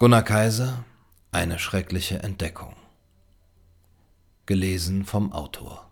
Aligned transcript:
Gunnar 0.00 0.22
Kaiser, 0.22 0.84
eine 1.32 1.58
schreckliche 1.58 2.22
Entdeckung. 2.22 2.76
Gelesen 4.46 5.04
vom 5.04 5.32
Autor. 5.32 5.90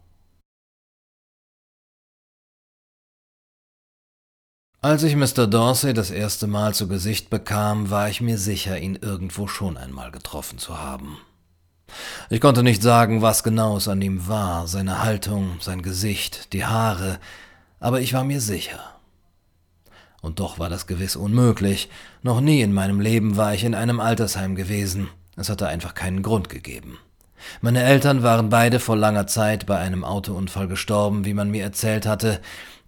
Als 4.81 5.03
ich 5.03 5.17
Mr. 5.17 5.49
Dorsey 5.49 5.93
das 5.93 6.13
erste 6.13 6.47
Mal 6.47 6.73
zu 6.73 6.87
Gesicht 6.87 7.31
bekam, 7.31 7.91
war 7.91 8.09
ich 8.09 8.21
mir 8.21 8.39
sicher, 8.39 8.79
ihn 8.79 8.95
irgendwo 8.95 9.49
schon 9.49 9.77
einmal 9.77 10.13
getroffen 10.13 10.59
zu 10.59 10.79
haben. 10.79 11.19
Ich 12.31 12.41
konnte 12.41 12.63
nicht 12.63 12.85
sagen, 12.85 13.23
was 13.23 13.43
genau 13.43 13.77
es 13.77 13.89
an 13.89 14.01
ihm 14.03 14.29
war, 14.29 14.69
seine 14.69 15.03
Haltung, 15.03 15.57
sein 15.59 15.83
Gesicht, 15.83 16.53
die 16.53 16.65
Haare, 16.65 17.19
aber 17.81 18.01
ich 18.01 18.13
war 18.13 18.23
mir 18.23 18.41
sicher. 18.41 18.96
Und 20.27 20.41
doch 20.41 20.59
war 20.59 20.69
das 20.69 20.89
gewiss 20.89 21.15
unmöglich. 21.15 21.89
Noch 22.25 22.41
nie 22.41 22.61
in 22.61 22.73
meinem 22.73 22.99
Leben 22.99 23.37
war 23.37 23.55
ich 23.55 23.63
in 23.63 23.77
einem 23.77 24.01
Altersheim 24.01 24.57
gewesen. 24.57 25.07
Es 25.37 25.49
hatte 25.49 25.69
einfach 25.69 25.95
keinen 25.95 26.23
Grund 26.23 26.49
gegeben. 26.49 26.99
Meine 27.61 27.85
Eltern 27.85 28.25
waren 28.25 28.51
beide 28.51 28.81
vor 28.81 28.97
langer 28.97 29.29
Zeit 29.29 29.67
bei 29.67 29.79
einem 29.79 30.03
Autounfall 30.03 30.67
gestorben, 30.67 31.25
wie 31.25 31.33
man 31.33 31.53
mir 31.53 31.63
erzählt 31.63 32.07
hatte. 32.07 32.41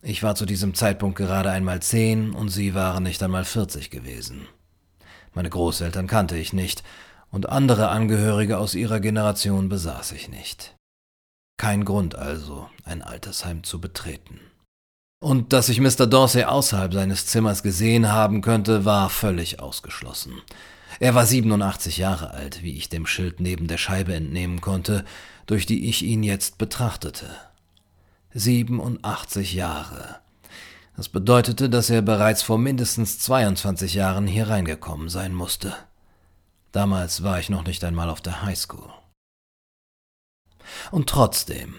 Ich 0.03 0.25
war 0.25 0.35
zu 0.35 0.47
diesem 0.47 0.75
Zeitpunkt 0.75 1.17
gerade 1.17 1.53
einmal 1.53 1.79
zehn 1.79 2.33
und 2.33 2.49
sie 2.49 2.75
waren 2.75 3.05
nicht 3.05 3.23
einmal 3.23 3.45
vierzig 3.45 3.91
gewesen. 3.91 4.49
Meine 5.33 5.49
Großeltern 5.49 6.09
kannte 6.09 6.37
ich 6.37 6.53
nicht, 6.53 6.83
und 7.31 7.49
andere 7.49 7.91
Angehörige 7.91 8.59
aus 8.59 8.75
ihrer 8.75 8.99
Generation 8.99 9.69
besaß 9.69 10.11
ich 10.11 10.29
nicht. 10.29 10.75
Kein 11.57 11.85
Grund 11.85 12.17
also, 12.17 12.69
ein 12.83 13.01
Altersheim 13.01 13.63
zu 13.63 13.81
betreten. 13.81 14.41
Und 15.21 15.53
dass 15.53 15.69
ich 15.69 15.81
Mr. 15.81 16.07
Dorsey 16.07 16.45
außerhalb 16.45 16.93
seines 16.93 17.27
Zimmers 17.27 17.63
gesehen 17.63 18.13
haben 18.13 18.41
könnte, 18.41 18.85
war 18.85 19.11
völlig 19.11 19.61
ausgeschlossen. 19.61 20.41
Er 21.01 21.15
war 21.15 21.27
87 21.27 21.99
Jahre 21.99 22.31
alt, 22.31 22.63
wie 22.63 22.77
ich 22.77 22.89
dem 22.89 23.07
Schild 23.07 23.41
neben 23.41 23.67
der 23.67 23.79
Scheibe 23.79 24.15
entnehmen 24.15 24.61
konnte, 24.61 25.05
durch 25.47 25.67
die 25.67 25.89
ich 25.89 26.03
ihn 26.03 26.23
jetzt 26.23 26.59
betrachtete. 26.59 27.29
87 28.35 29.55
Jahre. 29.55 30.21
Das 30.97 31.09
bedeutete, 31.09 31.71
dass 31.71 31.91
er 31.91 32.03
bereits 32.03 32.43
vor 32.43 32.59
mindestens 32.59 33.19
22 33.21 33.95
Jahren 33.95 34.27
hier 34.27 34.49
reingekommen 34.49 35.09
sein 35.09 35.35
musste. 35.35 35.75
Damals 36.73 37.23
war 37.23 37.39
ich 37.41 37.51
noch 37.51 37.65
nicht 37.65 37.83
einmal 37.85 38.11
auf 38.11 38.21
der 38.21 38.43
High 38.43 38.59
School. 38.59 38.91
Und 40.91 41.09
trotzdem, 41.09 41.77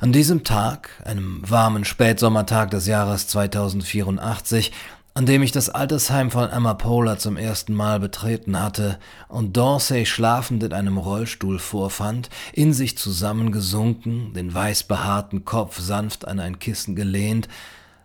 an 0.00 0.12
diesem 0.12 0.44
Tag, 0.44 0.90
einem 1.04 1.42
warmen 1.48 1.84
Spätsommertag 1.84 2.70
des 2.70 2.86
Jahres 2.86 3.26
2084, 3.28 4.72
an 5.14 5.26
dem 5.26 5.42
ich 5.42 5.52
das 5.52 5.68
Altersheim 5.68 6.30
von 6.30 6.48
Emma 6.48 6.74
Poehler 6.74 7.18
zum 7.18 7.36
ersten 7.36 7.74
Mal 7.74 7.98
betreten 7.98 8.60
hatte 8.60 8.98
und 9.28 9.56
Dorsey 9.56 10.06
schlafend 10.06 10.62
in 10.62 10.72
einem 10.72 10.98
Rollstuhl 10.98 11.58
vorfand, 11.58 12.30
in 12.52 12.72
sich 12.72 12.96
zusammengesunken, 12.96 14.32
den 14.34 14.54
weiß 14.54 14.84
behaarten 14.84 15.44
Kopf 15.44 15.80
sanft 15.80 16.28
an 16.28 16.38
ein 16.38 16.58
Kissen 16.58 16.94
gelehnt, 16.94 17.48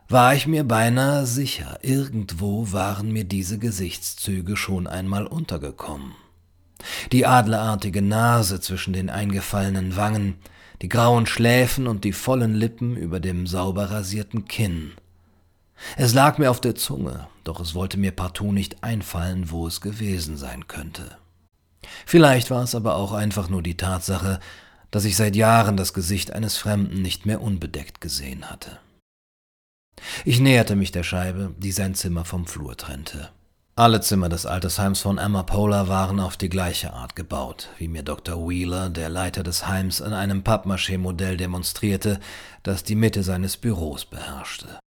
war 0.08 0.36
ich 0.36 0.45
mir 0.45 0.64
beinahe 0.64 1.26
sicher, 1.26 1.80
irgendwo 1.82 2.72
waren 2.72 3.12
mir 3.12 3.23
diese 3.23 3.60
Gesichtszüge 3.60 4.58
schon 4.58 4.88
einmal 4.88 5.26
untergekommen. 5.26 6.14
Die 7.12 7.26
adlerartige 7.26 8.02
Nase 8.02 8.60
zwischen 8.60 8.94
den 8.94 9.10
eingefallenen 9.10 9.95
Wangen, 9.95 10.36
die 10.81 10.90
grauen 10.90 11.26
Schläfen 11.26 11.88
und 11.88 12.04
die 12.04 12.14
vollen 12.14 12.54
Lippen 12.54 12.95
über 12.95 13.20
dem 13.20 13.48
sauber 13.48 13.92
rasierten 13.92 14.45
Kinn. 14.45 14.94
Es 15.98 16.14
lag 16.14 16.38
mir 16.38 16.50
auf 16.50 16.62
der 16.62 16.76
Zunge, 16.76 17.28
doch 17.44 17.59
es 17.59 17.76
wollte 17.76 17.98
mir 17.98 18.12
partout 18.12 18.52
nicht 18.52 18.84
einfallen, 18.84 19.52
wo 19.52 19.67
es 19.67 19.82
gewesen 19.82 20.38
sein 20.38 20.67
könnte. 20.67 21.17
Vielleicht 22.06 22.50
war 22.52 22.64
es 22.64 22.76
aber 22.76 22.95
auch 22.95 23.12
einfach 23.12 23.50
nur 23.50 23.62
die 23.62 23.78
Tatsache, 23.78 24.40
dass 24.92 25.06
ich 25.06 25.16
seit 25.16 25.36
Jahren 25.36 25.78
das 25.78 25.94
Gesicht 25.94 26.32
eines 26.32 26.58
Fremden 26.58 27.02
nicht 27.02 27.26
mehr 27.26 27.42
unbedeckt 27.42 28.02
gesehen 28.02 28.50
hatte. 28.50 28.80
Ich 30.23 30.39
näherte 30.39 30.76
mich 30.76 30.92
der 30.92 31.04
Scheibe, 31.04 31.54
die 31.58 31.72
sein 31.72 31.95
Zimmer 31.95 32.26
vom 32.26 32.48
Flur 32.48 32.76
trennte. 32.78 33.30
Alle 33.77 33.99
Zimmer 33.99 34.30
des 34.30 34.45
Altersheims 34.45 35.02
von 35.02 35.17
Emma 35.17 35.43
Poehler 35.43 35.89
waren 35.89 36.21
auf 36.21 36.37
die 36.37 36.47
gleiche 36.47 36.93
Art 36.93 37.13
gebaut, 37.17 37.67
wie 37.77 37.89
mir 37.89 38.03
Dr. 38.03 38.47
Wheeler, 38.47 38.89
der 38.89 39.09
Leiter 39.09 39.43
des 39.43 39.67
Heims, 39.67 40.02
an 40.02 40.13
einem 40.13 40.43
Pappmaché-Modell 40.43 41.36
demonstrierte, 41.36 42.21
das 42.63 42.86
die 42.86 42.95
Mitte 42.95 43.21
seines 43.21 43.58
Büros 43.58 44.05
beherrschte. 44.05 44.80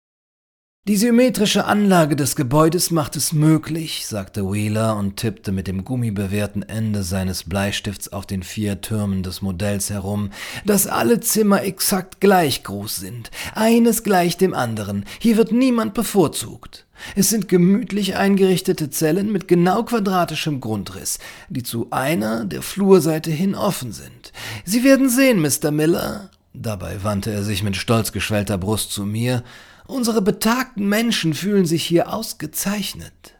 Die 0.86 0.96
symmetrische 0.96 1.64
Anlage 1.64 2.14
des 2.14 2.36
Gebäudes 2.36 2.92
macht 2.92 3.16
es 3.16 3.32
möglich, 3.32 4.06
sagte 4.06 4.44
Wheeler 4.44 4.96
und 4.96 5.16
tippte 5.16 5.50
mit 5.50 5.66
dem 5.66 5.82
gummibewehrten 5.84 6.62
Ende 6.62 7.02
seines 7.02 7.42
Bleistifts 7.42 8.12
auf 8.12 8.24
den 8.24 8.44
vier 8.44 8.82
Türmen 8.82 9.24
des 9.24 9.42
Modells 9.42 9.90
herum, 9.90 10.30
dass 10.64 10.86
alle 10.86 11.18
Zimmer 11.18 11.64
exakt 11.64 12.20
gleich 12.20 12.62
groß 12.62 12.94
sind. 12.94 13.32
Eines 13.52 14.04
gleich 14.04 14.36
dem 14.36 14.54
anderen. 14.54 15.06
Hier 15.18 15.36
wird 15.36 15.50
niemand 15.50 15.92
bevorzugt. 15.92 16.85
Es 17.14 17.30
sind 17.30 17.48
gemütlich 17.48 18.16
eingerichtete 18.16 18.90
Zellen 18.90 19.32
mit 19.32 19.48
genau 19.48 19.82
quadratischem 19.84 20.60
Grundriss, 20.60 21.18
die 21.48 21.62
zu 21.62 21.88
einer 21.90 22.44
der 22.44 22.62
Flurseite 22.62 23.30
hin 23.30 23.54
offen 23.54 23.92
sind. 23.92 24.32
Sie 24.64 24.84
werden 24.84 25.08
sehen, 25.08 25.40
Mr. 25.40 25.70
Miller. 25.70 26.30
Dabei 26.52 27.02
wandte 27.04 27.32
er 27.32 27.44
sich 27.44 27.62
mit 27.62 27.76
stolz 27.76 28.12
geschwellter 28.12 28.58
Brust 28.58 28.92
zu 28.92 29.04
mir 29.04 29.42
Unsere 29.86 30.20
betagten 30.20 30.88
Menschen 30.88 31.32
fühlen 31.32 31.64
sich 31.64 31.84
hier 31.84 32.12
ausgezeichnet. 32.12 33.35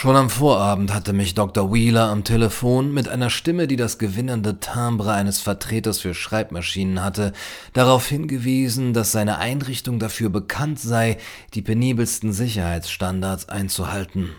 Schon 0.00 0.16
am 0.16 0.30
Vorabend 0.30 0.94
hatte 0.94 1.12
mich 1.12 1.34
Dr. 1.34 1.74
Wheeler 1.74 2.08
am 2.08 2.24
Telefon 2.24 2.90
mit 2.90 3.06
einer 3.06 3.28
Stimme, 3.28 3.66
die 3.66 3.76
das 3.76 3.98
gewinnende 3.98 4.58
Timbre 4.58 5.12
eines 5.12 5.40
Vertreters 5.40 5.98
für 5.98 6.14
Schreibmaschinen 6.14 7.02
hatte, 7.02 7.34
darauf 7.74 8.06
hingewiesen, 8.06 8.94
dass 8.94 9.12
seine 9.12 9.36
Einrichtung 9.36 9.98
dafür 9.98 10.30
bekannt 10.30 10.80
sei, 10.80 11.18
die 11.52 11.60
penibelsten 11.60 12.32
Sicherheitsstandards 12.32 13.50
einzuhalten. 13.50 14.30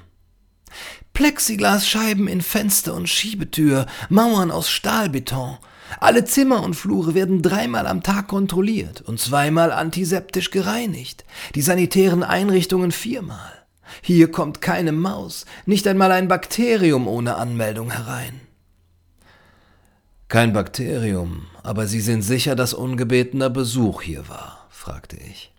Plexiglasscheiben 1.13 2.27
in 2.27 2.41
Fenster 2.41 2.95
und 2.95 3.07
Schiebetür, 3.07 3.85
Mauern 4.09 4.49
aus 4.49 4.67
Stahlbeton, 4.67 5.59
alle 5.99 6.25
Zimmer 6.25 6.63
und 6.63 6.73
Flure 6.73 7.13
werden 7.13 7.43
dreimal 7.43 7.85
am 7.85 8.01
Tag 8.01 8.29
kontrolliert 8.29 9.01
und 9.01 9.19
zweimal 9.19 9.71
antiseptisch 9.71 10.49
gereinigt, 10.49 11.23
die 11.53 11.61
sanitären 11.61 12.23
Einrichtungen 12.23 12.91
viermal. 12.91 13.60
Hier 14.01 14.31
kommt 14.31 14.61
keine 14.61 14.91
Maus, 14.91 15.45
nicht 15.65 15.87
einmal 15.87 16.11
ein 16.11 16.27
Bakterium 16.27 17.07
ohne 17.07 17.35
Anmeldung 17.35 17.91
herein. 17.91 18.41
Kein 20.27 20.53
Bakterium, 20.53 21.47
aber 21.61 21.87
Sie 21.87 21.99
sind 21.99 22.21
sicher, 22.21 22.55
dass 22.55 22.73
ungebetener 22.73 23.49
Besuch 23.49 24.01
hier 24.01 24.29
war? 24.29 24.67
fragte 24.69 25.17
ich. 25.17 25.51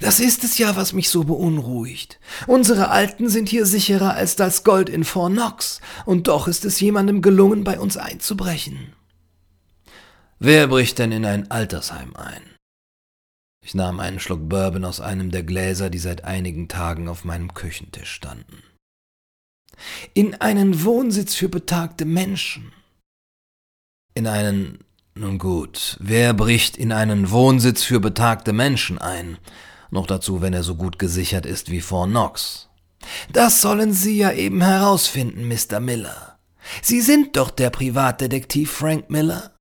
Das 0.00 0.20
ist 0.20 0.44
es 0.44 0.58
ja, 0.58 0.76
was 0.76 0.92
mich 0.92 1.08
so 1.08 1.24
beunruhigt. 1.24 2.18
Unsere 2.46 2.90
Alten 2.90 3.28
sind 3.28 3.48
hier 3.48 3.66
sicherer 3.66 4.14
als 4.14 4.36
das 4.36 4.64
Gold 4.64 4.88
in 4.88 5.04
Fort 5.04 5.32
Knox, 5.32 5.80
und 6.04 6.28
doch 6.28 6.48
ist 6.48 6.64
es 6.64 6.80
jemandem 6.80 7.22
gelungen, 7.22 7.64
bei 7.64 7.78
uns 7.78 7.96
einzubrechen. 7.96 8.94
Wer 10.38 10.68
bricht 10.68 10.98
denn 10.98 11.12
in 11.12 11.24
ein 11.24 11.50
Altersheim 11.50 12.16
ein? 12.16 12.42
Ich 13.64 13.74
nahm 13.74 14.00
einen 14.00 14.20
Schluck 14.20 14.48
Bourbon 14.48 14.84
aus 14.84 15.00
einem 15.00 15.30
der 15.30 15.42
Gläser, 15.42 15.90
die 15.90 15.98
seit 15.98 16.24
einigen 16.24 16.68
Tagen 16.68 17.08
auf 17.08 17.24
meinem 17.24 17.54
Küchentisch 17.54 18.10
standen. 18.10 18.62
In 20.14 20.34
einen 20.40 20.84
Wohnsitz 20.84 21.34
für 21.34 21.48
betagte 21.48 22.04
Menschen. 22.04 22.72
In 24.14 24.26
einen. 24.26 24.84
Nun 25.14 25.38
gut, 25.38 25.96
wer 26.00 26.32
bricht 26.32 26.76
in 26.76 26.92
einen 26.92 27.30
Wohnsitz 27.30 27.82
für 27.82 28.00
betagte 28.00 28.52
Menschen 28.52 28.98
ein? 28.98 29.38
Noch 29.90 30.06
dazu, 30.06 30.40
wenn 30.40 30.54
er 30.54 30.62
so 30.62 30.76
gut 30.76 30.98
gesichert 30.98 31.46
ist 31.46 31.70
wie 31.70 31.80
Fort 31.80 32.10
Knox. 32.10 32.68
Das 33.32 33.60
sollen 33.60 33.92
Sie 33.92 34.16
ja 34.16 34.32
eben 34.32 34.62
herausfinden, 34.62 35.48
Mr. 35.48 35.80
Miller. 35.80 36.38
Sie 36.80 37.00
sind 37.00 37.36
doch 37.36 37.50
der 37.50 37.70
Privatdetektiv 37.70 38.70
Frank 38.70 39.10
Miller? 39.10 39.56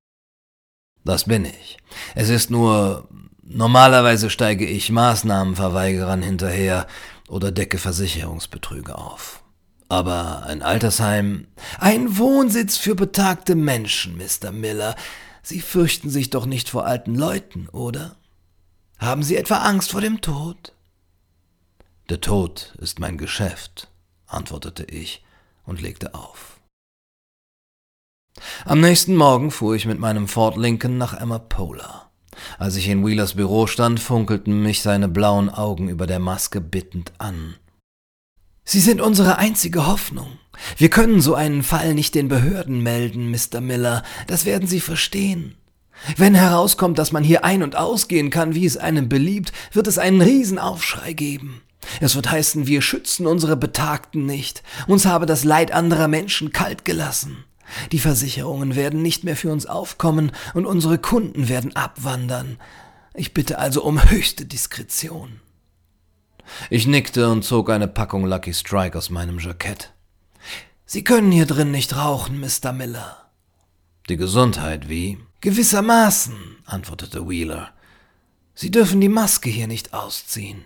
Das 1.03 1.23
bin 1.25 1.45
ich. 1.45 1.77
Es 2.13 2.29
ist 2.29 2.51
nur, 2.51 3.09
normalerweise 3.49 4.29
steige 4.29 4.65
ich 4.65 4.91
Maßnahmenverweigerern 4.91 6.21
hinterher 6.21 6.87
oder 7.27 7.51
decke 7.51 7.77
Versicherungsbetrüge 7.77 8.97
auf. 8.97 9.43
Aber 9.89 10.43
ein 10.45 10.61
Altersheim, 10.61 11.47
ein 11.79 12.17
Wohnsitz 12.17 12.77
für 12.77 12.95
betagte 12.95 13.55
Menschen, 13.55 14.17
Mr. 14.17 14.51
Miller. 14.51 14.95
Sie 15.41 15.61
fürchten 15.61 16.09
sich 16.09 16.29
doch 16.29 16.45
nicht 16.45 16.69
vor 16.69 16.85
alten 16.85 17.15
Leuten, 17.15 17.67
oder? 17.69 18.15
Haben 18.99 19.23
Sie 19.23 19.35
etwa 19.35 19.57
Angst 19.57 19.91
vor 19.91 20.01
dem 20.01 20.21
Tod? 20.21 20.73
Der 22.09 22.21
Tod 22.21 22.75
ist 22.79 22.99
mein 22.99 23.17
Geschäft, 23.17 23.89
antwortete 24.27 24.83
ich 24.83 25.23
und 25.65 25.81
legte 25.81 26.13
auf. 26.13 26.59
Am 28.65 28.79
nächsten 28.79 29.15
Morgen 29.15 29.51
fuhr 29.51 29.75
ich 29.75 29.85
mit 29.85 29.99
meinem 29.99 30.27
Ford 30.27 30.57
Lincoln 30.57 30.97
nach 30.97 31.13
Emma 31.13 31.39
Poehler. 31.39 32.08
Als 32.57 32.75
ich 32.75 32.87
in 32.87 33.05
Wheelers 33.05 33.35
Büro 33.35 33.67
stand, 33.67 33.99
funkelten 33.99 34.61
mich 34.61 34.81
seine 34.81 35.07
blauen 35.07 35.49
Augen 35.49 35.89
über 35.89 36.07
der 36.07 36.19
Maske 36.19 36.61
bittend 36.61 37.13
an. 37.17 37.55
Sie 38.65 38.79
sind 38.79 39.01
unsere 39.01 39.37
einzige 39.37 39.87
Hoffnung. 39.87 40.37
Wir 40.77 40.89
können 40.89 41.21
so 41.21 41.33
einen 41.35 41.63
Fall 41.63 41.93
nicht 41.93 42.15
den 42.15 42.27
Behörden 42.27 42.83
melden, 42.83 43.31
Mr. 43.31 43.61
Miller, 43.61 44.03
das 44.27 44.45
werden 44.45 44.67
Sie 44.67 44.79
verstehen. 44.79 45.55
Wenn 46.17 46.35
herauskommt, 46.35 46.97
dass 46.97 47.11
man 47.11 47.23
hier 47.23 47.43
ein- 47.43 47.63
und 47.63 47.75
ausgehen 47.75 48.29
kann, 48.29 48.55
wie 48.55 48.65
es 48.65 48.77
einem 48.77 49.09
beliebt, 49.09 49.51
wird 49.73 49.87
es 49.87 49.97
einen 49.97 50.21
Riesenaufschrei 50.21 51.13
geben. 51.13 51.61
Es 51.99 52.15
wird 52.15 52.29
heißen, 52.29 52.67
wir 52.67 52.81
schützen 52.81 53.25
unsere 53.25 53.57
Betagten 53.57 54.25
nicht, 54.25 54.63
uns 54.87 55.05
habe 55.05 55.25
das 55.25 55.43
Leid 55.43 55.71
anderer 55.71 56.07
Menschen 56.07 56.51
kalt 56.51 56.85
gelassen. 56.85 57.45
Die 57.91 57.99
Versicherungen 57.99 58.75
werden 58.75 59.01
nicht 59.01 59.23
mehr 59.23 59.35
für 59.35 59.51
uns 59.51 59.65
aufkommen 59.65 60.31
und 60.53 60.65
unsere 60.65 60.97
Kunden 60.97 61.49
werden 61.49 61.75
abwandern. 61.75 62.57
Ich 63.13 63.33
bitte 63.33 63.59
also 63.59 63.83
um 63.83 64.09
höchste 64.09 64.45
Diskretion. 64.45 65.41
Ich 66.69 66.87
nickte 66.87 67.29
und 67.29 67.43
zog 67.43 67.69
eine 67.69 67.87
Packung 67.87 68.25
Lucky 68.25 68.53
Strike 68.53 68.97
aus 68.97 69.09
meinem 69.09 69.39
Jackett. 69.39 69.93
Sie 70.85 71.03
können 71.03 71.31
hier 71.31 71.45
drin 71.45 71.71
nicht 71.71 71.95
rauchen, 71.95 72.39
Mr. 72.39 72.71
Miller. 72.73 73.29
Die 74.09 74.17
Gesundheit 74.17 74.89
wie? 74.89 75.19
Gewissermaßen, 75.41 76.35
antwortete 76.65 77.29
Wheeler. 77.29 77.71
Sie 78.55 78.71
dürfen 78.71 78.99
die 78.99 79.09
Maske 79.09 79.49
hier 79.49 79.67
nicht 79.67 79.93
ausziehen. 79.93 80.63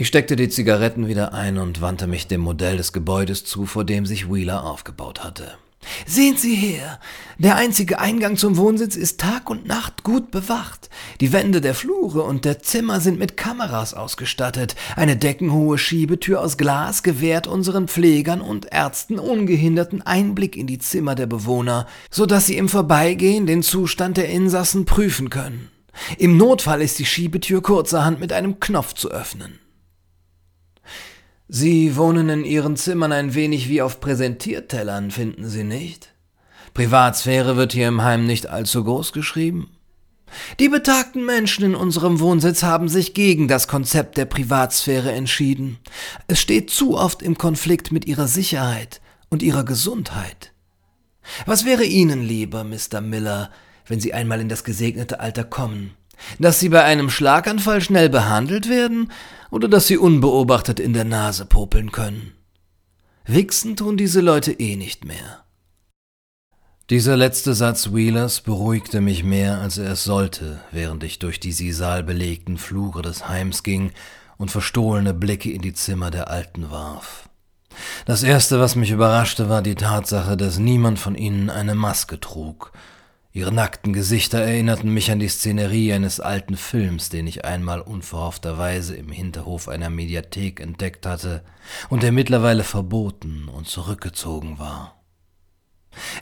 Ich 0.00 0.06
steckte 0.06 0.36
die 0.36 0.48
Zigaretten 0.48 1.08
wieder 1.08 1.34
ein 1.34 1.58
und 1.58 1.80
wandte 1.80 2.06
mich 2.06 2.28
dem 2.28 2.40
Modell 2.40 2.76
des 2.76 2.92
Gebäudes 2.92 3.44
zu, 3.44 3.66
vor 3.66 3.82
dem 3.82 4.06
sich 4.06 4.32
Wheeler 4.32 4.62
aufgebaut 4.62 5.24
hatte. 5.24 5.58
Sehen 6.06 6.36
Sie 6.36 6.54
her, 6.54 7.00
der 7.38 7.56
einzige 7.56 7.98
Eingang 7.98 8.36
zum 8.36 8.56
Wohnsitz 8.56 8.94
ist 8.94 9.18
Tag 9.18 9.50
und 9.50 9.66
Nacht 9.66 10.04
gut 10.04 10.30
bewacht. 10.30 10.88
Die 11.20 11.32
Wände 11.32 11.60
der 11.60 11.74
Flure 11.74 12.22
und 12.22 12.44
der 12.44 12.60
Zimmer 12.60 13.00
sind 13.00 13.18
mit 13.18 13.36
Kameras 13.36 13.92
ausgestattet. 13.92 14.76
Eine 14.94 15.16
deckenhohe 15.16 15.78
Schiebetür 15.78 16.42
aus 16.42 16.56
Glas 16.56 17.02
gewährt 17.02 17.48
unseren 17.48 17.88
Pflegern 17.88 18.40
und 18.40 18.66
Ärzten 18.70 19.18
ungehinderten 19.18 20.02
Einblick 20.02 20.56
in 20.56 20.68
die 20.68 20.78
Zimmer 20.78 21.16
der 21.16 21.26
Bewohner, 21.26 21.88
so 22.08 22.24
dass 22.24 22.46
sie 22.46 22.56
im 22.56 22.68
Vorbeigehen 22.68 23.46
den 23.46 23.64
Zustand 23.64 24.16
der 24.16 24.28
Insassen 24.28 24.84
prüfen 24.84 25.28
können. 25.28 25.72
Im 26.18 26.36
Notfall 26.36 26.82
ist 26.82 27.00
die 27.00 27.04
Schiebetür 27.04 27.62
kurzerhand 27.62 28.20
mit 28.20 28.32
einem 28.32 28.60
Knopf 28.60 28.94
zu 28.94 29.10
öffnen. 29.10 29.58
Sie 31.48 31.96
wohnen 31.96 32.28
in 32.28 32.44
Ihren 32.44 32.76
Zimmern 32.76 33.10
ein 33.10 33.34
wenig 33.34 33.70
wie 33.70 33.80
auf 33.80 34.00
Präsentiertellern, 34.00 35.10
finden 35.10 35.48
Sie 35.48 35.64
nicht? 35.64 36.12
Privatsphäre 36.74 37.56
wird 37.56 37.72
hier 37.72 37.88
im 37.88 38.02
Heim 38.02 38.26
nicht 38.26 38.48
allzu 38.48 38.84
groß 38.84 39.12
geschrieben. 39.12 39.70
Die 40.60 40.68
betagten 40.68 41.24
Menschen 41.24 41.64
in 41.64 41.74
unserem 41.74 42.20
Wohnsitz 42.20 42.62
haben 42.62 42.90
sich 42.90 43.14
gegen 43.14 43.48
das 43.48 43.66
Konzept 43.66 44.18
der 44.18 44.26
Privatsphäre 44.26 45.10
entschieden. 45.12 45.78
Es 46.26 46.38
steht 46.38 46.68
zu 46.68 46.98
oft 46.98 47.22
im 47.22 47.38
Konflikt 47.38 47.92
mit 47.92 48.04
ihrer 48.04 48.28
Sicherheit 48.28 49.00
und 49.30 49.42
ihrer 49.42 49.64
Gesundheit. 49.64 50.52
Was 51.46 51.64
wäre 51.64 51.84
Ihnen 51.84 52.22
lieber, 52.22 52.62
Mr. 52.62 53.00
Miller, 53.00 53.50
wenn 53.86 54.00
Sie 54.00 54.12
einmal 54.12 54.40
in 54.40 54.50
das 54.50 54.64
gesegnete 54.64 55.20
Alter 55.20 55.44
kommen? 55.44 55.94
Dass 56.38 56.60
Sie 56.60 56.68
bei 56.68 56.84
einem 56.84 57.10
Schlaganfall 57.10 57.80
schnell 57.80 58.08
behandelt 58.08 58.68
werden 58.68 59.12
oder 59.50 59.68
dass 59.68 59.86
Sie 59.86 59.96
unbeobachtet 59.96 60.80
in 60.80 60.92
der 60.92 61.04
Nase 61.04 61.46
popeln 61.46 61.92
können. 61.92 62.32
Wichsen 63.26 63.76
tun 63.76 63.96
diese 63.96 64.20
Leute 64.20 64.52
eh 64.52 64.76
nicht 64.76 65.04
mehr. 65.04 65.44
Dieser 66.90 67.18
letzte 67.18 67.52
Satz 67.52 67.92
Wheelers 67.92 68.40
beruhigte 68.40 69.02
mich 69.02 69.22
mehr, 69.22 69.60
als 69.60 69.76
er 69.76 69.92
es 69.92 70.04
sollte, 70.04 70.60
während 70.72 71.04
ich 71.04 71.18
durch 71.18 71.38
die 71.38 71.52
sisal 71.52 72.02
belegten 72.02 72.56
Flure 72.56 73.02
des 73.02 73.28
Heims 73.28 73.62
ging 73.62 73.92
und 74.38 74.50
verstohlene 74.50 75.12
Blicke 75.12 75.52
in 75.52 75.60
die 75.60 75.74
Zimmer 75.74 76.10
der 76.10 76.30
Alten 76.30 76.70
warf. 76.70 77.28
Das 78.06 78.22
Erste, 78.22 78.58
was 78.58 78.74
mich 78.74 78.90
überraschte, 78.90 79.50
war 79.50 79.60
die 79.60 79.74
Tatsache, 79.74 80.38
dass 80.38 80.58
niemand 80.58 80.98
von 80.98 81.14
ihnen 81.14 81.50
eine 81.50 81.74
Maske 81.74 82.18
trug, 82.18 82.72
Ihre 83.32 83.52
nackten 83.52 83.92
Gesichter 83.92 84.38
erinnerten 84.38 84.92
mich 84.92 85.10
an 85.10 85.18
die 85.18 85.28
Szenerie 85.28 85.92
eines 85.92 86.18
alten 86.18 86.56
Films, 86.56 87.10
den 87.10 87.26
ich 87.26 87.44
einmal 87.44 87.80
unverhoffterweise 87.80 88.96
im 88.96 89.12
Hinterhof 89.12 89.68
einer 89.68 89.90
Mediathek 89.90 90.60
entdeckt 90.60 91.04
hatte 91.04 91.44
und 91.90 92.02
der 92.02 92.12
mittlerweile 92.12 92.64
verboten 92.64 93.48
und 93.48 93.68
zurückgezogen 93.68 94.58
war. 94.58 94.94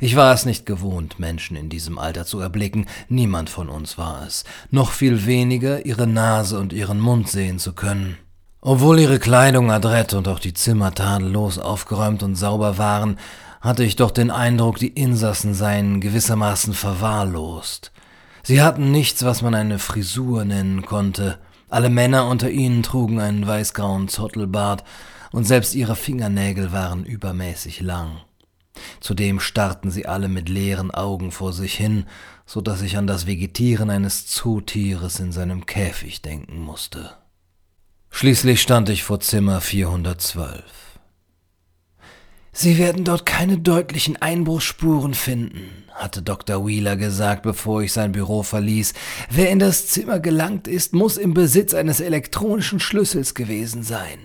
Ich 0.00 0.16
war 0.16 0.34
es 0.34 0.46
nicht 0.46 0.66
gewohnt, 0.66 1.18
Menschen 1.18 1.56
in 1.56 1.68
diesem 1.68 1.98
Alter 1.98 2.24
zu 2.24 2.40
erblicken, 2.40 2.86
niemand 3.08 3.50
von 3.50 3.68
uns 3.68 3.98
war 3.98 4.26
es, 4.26 4.44
noch 4.70 4.90
viel 4.90 5.26
weniger 5.26 5.86
ihre 5.86 6.06
Nase 6.06 6.58
und 6.58 6.72
ihren 6.72 6.98
Mund 6.98 7.28
sehen 7.28 7.58
zu 7.58 7.72
können. 7.72 8.18
Obwohl 8.60 8.98
ihre 8.98 9.20
Kleidung 9.20 9.70
adrett 9.70 10.12
und 10.14 10.26
auch 10.26 10.40
die 10.40 10.54
Zimmer 10.54 10.92
tadellos 10.92 11.58
aufgeräumt 11.58 12.24
und 12.24 12.34
sauber 12.34 12.78
waren, 12.78 13.16
hatte 13.60 13.84
ich 13.84 13.96
doch 13.96 14.10
den 14.10 14.30
Eindruck, 14.30 14.78
die 14.78 14.88
Insassen 14.88 15.54
seien 15.54 16.00
gewissermaßen 16.00 16.74
verwahrlost. 16.74 17.92
Sie 18.42 18.62
hatten 18.62 18.90
nichts, 18.92 19.24
was 19.24 19.42
man 19.42 19.54
eine 19.54 19.78
Frisur 19.78 20.44
nennen 20.44 20.86
konnte. 20.86 21.38
Alle 21.68 21.90
Männer 21.90 22.28
unter 22.28 22.50
ihnen 22.50 22.82
trugen 22.82 23.20
einen 23.20 23.46
weißgrauen 23.46 24.08
Zottelbart, 24.08 24.84
und 25.32 25.44
selbst 25.44 25.74
ihre 25.74 25.96
Fingernägel 25.96 26.72
waren 26.72 27.04
übermäßig 27.04 27.80
lang. 27.80 28.20
Zudem 29.00 29.40
starrten 29.40 29.90
sie 29.90 30.06
alle 30.06 30.28
mit 30.28 30.48
leeren 30.48 30.90
Augen 30.90 31.30
vor 31.30 31.52
sich 31.52 31.74
hin, 31.74 32.06
so 32.46 32.60
dass 32.60 32.82
ich 32.82 32.96
an 32.96 33.06
das 33.06 33.26
Vegetieren 33.26 33.90
eines 33.90 34.26
Zootieres 34.26 35.18
in 35.18 35.32
seinem 35.32 35.66
Käfig 35.66 36.22
denken 36.22 36.58
musste. 36.58 37.16
Schließlich 38.10 38.62
stand 38.62 38.88
ich 38.88 39.02
vor 39.02 39.20
Zimmer 39.20 39.60
412. 39.60 40.62
Sie 42.58 42.78
werden 42.78 43.04
dort 43.04 43.26
keine 43.26 43.58
deutlichen 43.58 44.16
Einbruchsspuren 44.16 45.12
finden, 45.12 45.84
hatte 45.92 46.22
Dr. 46.22 46.66
Wheeler 46.66 46.96
gesagt, 46.96 47.42
bevor 47.42 47.82
ich 47.82 47.92
sein 47.92 48.12
Büro 48.12 48.42
verließ. 48.42 48.94
Wer 49.28 49.50
in 49.50 49.58
das 49.58 49.88
Zimmer 49.88 50.20
gelangt 50.20 50.66
ist, 50.66 50.94
muss 50.94 51.18
im 51.18 51.34
Besitz 51.34 51.74
eines 51.74 52.00
elektronischen 52.00 52.80
Schlüssels 52.80 53.34
gewesen 53.34 53.82
sein. 53.82 54.20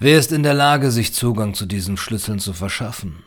Wer 0.00 0.18
ist 0.18 0.32
in 0.32 0.42
der 0.42 0.54
Lage, 0.54 0.90
sich 0.90 1.14
Zugang 1.14 1.54
zu 1.54 1.64
diesen 1.64 1.96
Schlüsseln 1.96 2.40
zu 2.40 2.54
verschaffen? 2.54 3.22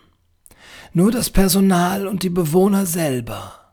Nur 0.91 1.13
das 1.13 1.29
Personal 1.29 2.05
und 2.05 2.23
die 2.23 2.29
Bewohner 2.29 2.85
selber. 2.85 3.71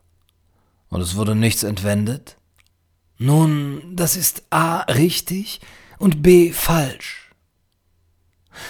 Und 0.87 1.01
es 1.01 1.17
wurde 1.17 1.35
nichts 1.35 1.63
entwendet? 1.63 2.37
Nun, 3.17 3.93
das 3.93 4.15
ist 4.15 4.43
A 4.51 4.83
richtig 4.83 5.59
und 5.99 6.23
B 6.23 6.53
falsch. 6.53 7.20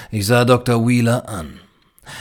Ich 0.09 0.25
sah 0.25 0.45
Dr. 0.45 0.87
Wheeler 0.87 1.27
an. 1.27 1.59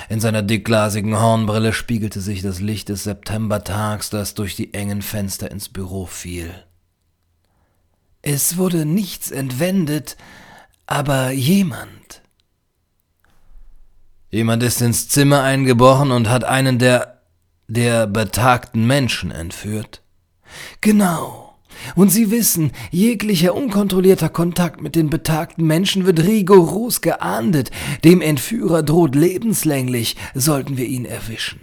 In 0.08 0.20
seiner 0.20 0.42
dickglasigen 0.42 1.18
Hornbrille 1.18 1.72
spiegelte 1.72 2.20
sich 2.20 2.42
das 2.42 2.60
Licht 2.60 2.88
des 2.88 3.04
Septembertags, 3.04 4.10
das 4.10 4.34
durch 4.34 4.56
die 4.56 4.74
engen 4.74 5.02
Fenster 5.02 5.50
ins 5.50 5.68
Büro 5.68 6.06
fiel. 6.06 6.54
Es 8.22 8.56
wurde 8.56 8.84
nichts 8.84 9.30
entwendet, 9.30 10.16
aber 10.86 11.30
jemand. 11.30 12.22
Jemand 14.30 14.62
ist 14.62 14.80
ins 14.80 15.08
Zimmer 15.08 15.42
eingebrochen 15.42 16.12
und 16.12 16.28
hat 16.28 16.44
einen 16.44 16.78
der 16.78 17.20
der 17.70 18.08
betagten 18.08 18.84
Menschen 18.86 19.30
entführt. 19.30 20.02
Genau. 20.80 21.39
Und 21.94 22.10
Sie 22.10 22.30
wissen, 22.30 22.72
jeglicher 22.90 23.54
unkontrollierter 23.54 24.28
Kontakt 24.28 24.80
mit 24.80 24.96
den 24.96 25.10
betagten 25.10 25.66
Menschen 25.66 26.06
wird 26.06 26.20
rigoros 26.20 27.00
geahndet. 27.00 27.70
Dem 28.04 28.20
Entführer 28.20 28.82
droht 28.82 29.14
lebenslänglich, 29.14 30.16
sollten 30.34 30.76
wir 30.76 30.86
ihn 30.86 31.04
erwischen. 31.04 31.60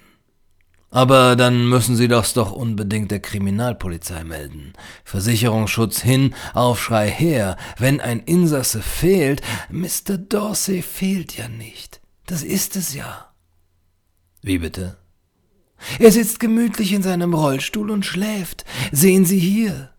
Aber 0.90 1.36
dann 1.36 1.68
müssen 1.68 1.96
Sie 1.96 2.08
das 2.08 2.34
doch 2.34 2.54
unbedingt 2.54 3.12
der 3.12 3.20
Kriminalpolizei 3.20 4.24
melden. 4.24 4.74
Versicherungsschutz 5.04 6.02
hin, 6.02 6.34
Aufschrei 6.54 7.10
her. 7.10 7.58
Wenn 7.78 8.00
ein 8.00 8.22
Insasse 8.22 8.82
fehlt, 8.82 9.42
Mr. 9.70 10.18
Dorsey 10.18 10.82
fehlt 10.82 11.38
ja 11.38 11.50
nicht. 11.50 12.02
Das 12.26 12.42
ist 12.42 12.76
es 12.76 12.94
ja. 12.94 13.34
Wie 14.42 14.60
bitte? 14.60 14.98
Er 16.00 16.12
sitzt 16.12 16.40
gemütlich 16.40 16.94
in 16.94 17.04
seinem 17.04 17.34
Rollstuhl 17.34 17.92
und 17.92 18.06
schläft. 18.06 18.66
Sehen 18.92 19.26
Sie 19.26 19.40
hier. 19.40 19.92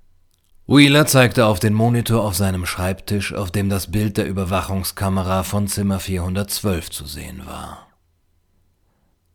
Wheeler 0.70 1.06
zeigte 1.06 1.46
auf 1.46 1.60
den 1.60 1.72
Monitor 1.72 2.22
auf 2.22 2.36
seinem 2.36 2.66
Schreibtisch, 2.66 3.32
auf 3.32 3.50
dem 3.50 3.70
das 3.70 3.90
Bild 3.90 4.18
der 4.18 4.26
Überwachungskamera 4.26 5.42
von 5.42 5.66
Zimmer 5.66 5.98
412 5.98 6.90
zu 6.90 7.06
sehen 7.06 7.46
war. 7.46 7.88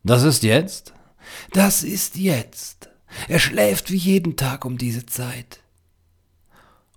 Das 0.03 0.21
ist 0.21 0.43
jetzt? 0.43 0.93
Das 1.51 1.81
ist 1.81 2.17
jetzt. 2.17 2.89
Er 3.27 3.39
schläft 3.39 3.89
wie 3.89 3.97
jeden 3.97 4.35
Tag 4.35 4.63
um 4.63 4.77
diese 4.77 5.07
Zeit. 5.07 5.61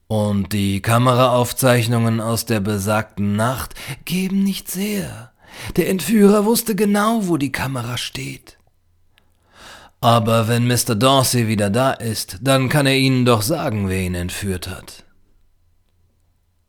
Und 0.07 0.53
die 0.53 0.83
Kameraaufzeichnungen 0.83 2.21
aus 2.21 2.45
der 2.45 2.61
besagten 2.61 3.37
Nacht 3.37 3.75
geben 4.05 4.45
nichts 4.45 4.77
her. 4.77 5.33
Der 5.77 5.89
Entführer 5.89 6.45
wusste 6.45 6.75
genau, 6.77 7.27
wo 7.27 7.39
die 7.39 7.53
Kamera 7.53 7.97
steht. 7.97 8.59
Aber 10.07 10.47
wenn 10.47 10.69
Mr. 10.69 10.95
Dorsey 10.95 11.49
wieder 11.49 11.69
da 11.69 11.91
ist, 11.91 12.39
dann 12.41 12.69
kann 12.69 12.87
er 12.87 12.97
Ihnen 12.97 13.25
doch 13.25 13.43
sagen, 13.43 13.89
wer 13.89 14.03
ihn 14.03 14.15
entführt 14.15 14.69
hat. 14.69 15.05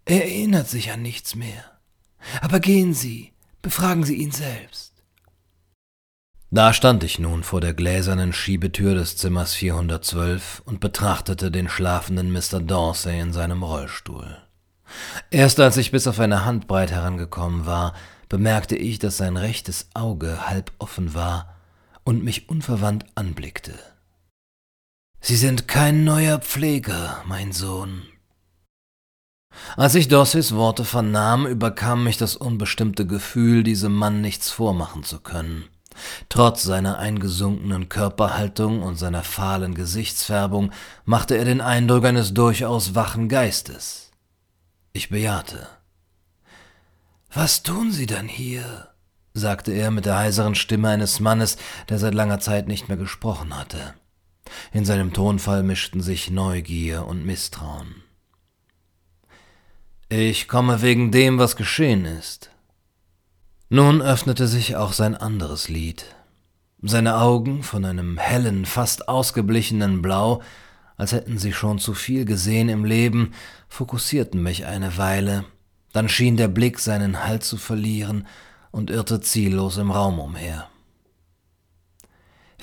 Er 0.06 0.24
erinnert 0.24 0.68
sich 0.68 0.92
an 0.92 1.04
nichts 1.04 1.36
mehr. 1.36 1.64
Aber 2.42 2.60
gehen 2.60 2.96
Sie, 2.96 3.34
Befragen 3.62 4.06
Sie 4.06 4.16
ihn 4.16 4.32
selbst. 4.32 4.94
Da 6.52 6.72
stand 6.72 7.04
ich 7.04 7.20
nun 7.20 7.44
vor 7.44 7.60
der 7.60 7.74
gläsernen 7.74 8.32
Schiebetür 8.32 8.96
des 8.96 9.18
Zimmers 9.18 9.54
412 9.56 10.62
und 10.64 10.80
betrachtete 10.80 11.52
den 11.52 11.68
schlafenden 11.68 12.32
Mr. 12.32 12.62
Dorsey 12.62 13.20
in 13.20 13.34
seinem 13.34 13.64
Rollstuhl. 13.64 14.38
Erst 15.32 15.60
als 15.60 15.76
ich 15.76 15.92
bis 15.92 16.08
auf 16.08 16.20
eine 16.22 16.46
Handbreit 16.46 16.92
herangekommen 16.92 17.66
war, 17.66 17.94
bemerkte 18.30 18.78
ich, 18.78 19.00
dass 19.00 19.18
sein 19.18 19.36
rechtes 19.36 19.90
Auge 19.94 20.48
halb 20.48 20.72
offen 20.80 21.14
war 21.14 21.57
und 22.08 22.24
mich 22.24 22.48
unverwandt 22.48 23.06
anblickte. 23.16 23.74
Sie 25.20 25.36
sind 25.36 25.68
kein 25.68 26.06
neuer 26.06 26.40
Pfleger, 26.40 27.22
mein 27.28 27.52
Sohn. 27.52 28.04
Als 29.76 29.94
ich 29.94 30.08
Dorseys 30.08 30.56
Worte 30.56 30.86
vernahm, 30.86 31.46
überkam 31.46 32.06
mich 32.06 32.16
das 32.16 32.38
unbestimmte 32.38 33.06
Gefühl, 33.06 33.62
diesem 33.62 33.94
Mann 33.94 34.22
nichts 34.22 34.50
vormachen 34.50 35.04
zu 35.04 35.20
können. 35.20 35.66
Trotz 36.30 36.64
seiner 36.64 36.98
eingesunkenen 36.98 37.90
Körperhaltung 37.90 38.84
und 38.84 38.96
seiner 38.96 39.24
fahlen 39.24 39.74
Gesichtsfärbung 39.74 40.72
machte 41.04 41.36
er 41.36 41.44
den 41.44 41.60
Eindruck 41.60 42.06
eines 42.06 42.34
durchaus 42.34 42.96
wachen 42.96 43.28
Geistes. 43.28 44.12
Ich 44.94 45.10
bejahte. 45.10 45.68
Was 47.34 47.64
tun 47.64 47.92
Sie 47.92 48.06
denn 48.06 48.30
hier? 48.30 48.94
Sagte 49.38 49.72
er 49.72 49.92
mit 49.92 50.06
der 50.06 50.18
heiseren 50.18 50.56
Stimme 50.56 50.90
eines 50.90 51.20
Mannes, 51.20 51.58
der 51.90 52.00
seit 52.00 52.14
langer 52.14 52.40
Zeit 52.40 52.68
nicht 52.68 52.88
mehr 52.88 52.98
gesprochen 52.98 53.58
hatte. 53.58 53.94
In 54.72 54.86
seinem 54.86 55.14
Tonfall 55.14 55.64
mischten 55.64 56.02
sich 56.02 56.30
Neugier 56.30 57.06
und 57.06 57.26
Misstrauen. 57.26 58.04
Ich 60.10 60.48
komme 60.48 60.82
wegen 60.82 61.12
dem, 61.12 61.38
was 61.38 61.56
geschehen 61.56 62.06
ist. 62.06 62.50
Nun 63.70 64.02
öffnete 64.02 64.48
sich 64.48 64.78
auch 64.78 64.94
sein 64.94 65.16
anderes 65.16 65.68
Lied. 65.68 66.06
Seine 66.82 67.18
Augen, 67.18 67.64
von 67.64 67.84
einem 67.84 68.18
hellen, 68.18 68.66
fast 68.66 69.10
ausgeblichenen 69.10 70.02
Blau, 70.02 70.42
als 70.96 71.12
hätten 71.12 71.38
sie 71.38 71.52
schon 71.52 71.78
zu 71.78 71.94
viel 71.94 72.24
gesehen 72.24 72.70
im 72.70 72.86
Leben, 72.86 73.34
fokussierten 73.68 74.42
mich 74.42 74.66
eine 74.66 74.98
Weile, 74.98 75.44
dann 75.92 76.08
schien 76.08 76.38
der 76.38 76.48
Blick 76.48 76.80
seinen 76.80 77.26
Halt 77.26 77.44
zu 77.44 77.58
verlieren 77.58 78.28
und 78.72 78.90
irrte 78.90 79.22
ziellos 79.22 79.78
im 79.78 79.92
Raum 79.92 80.20
umher. 80.20 80.70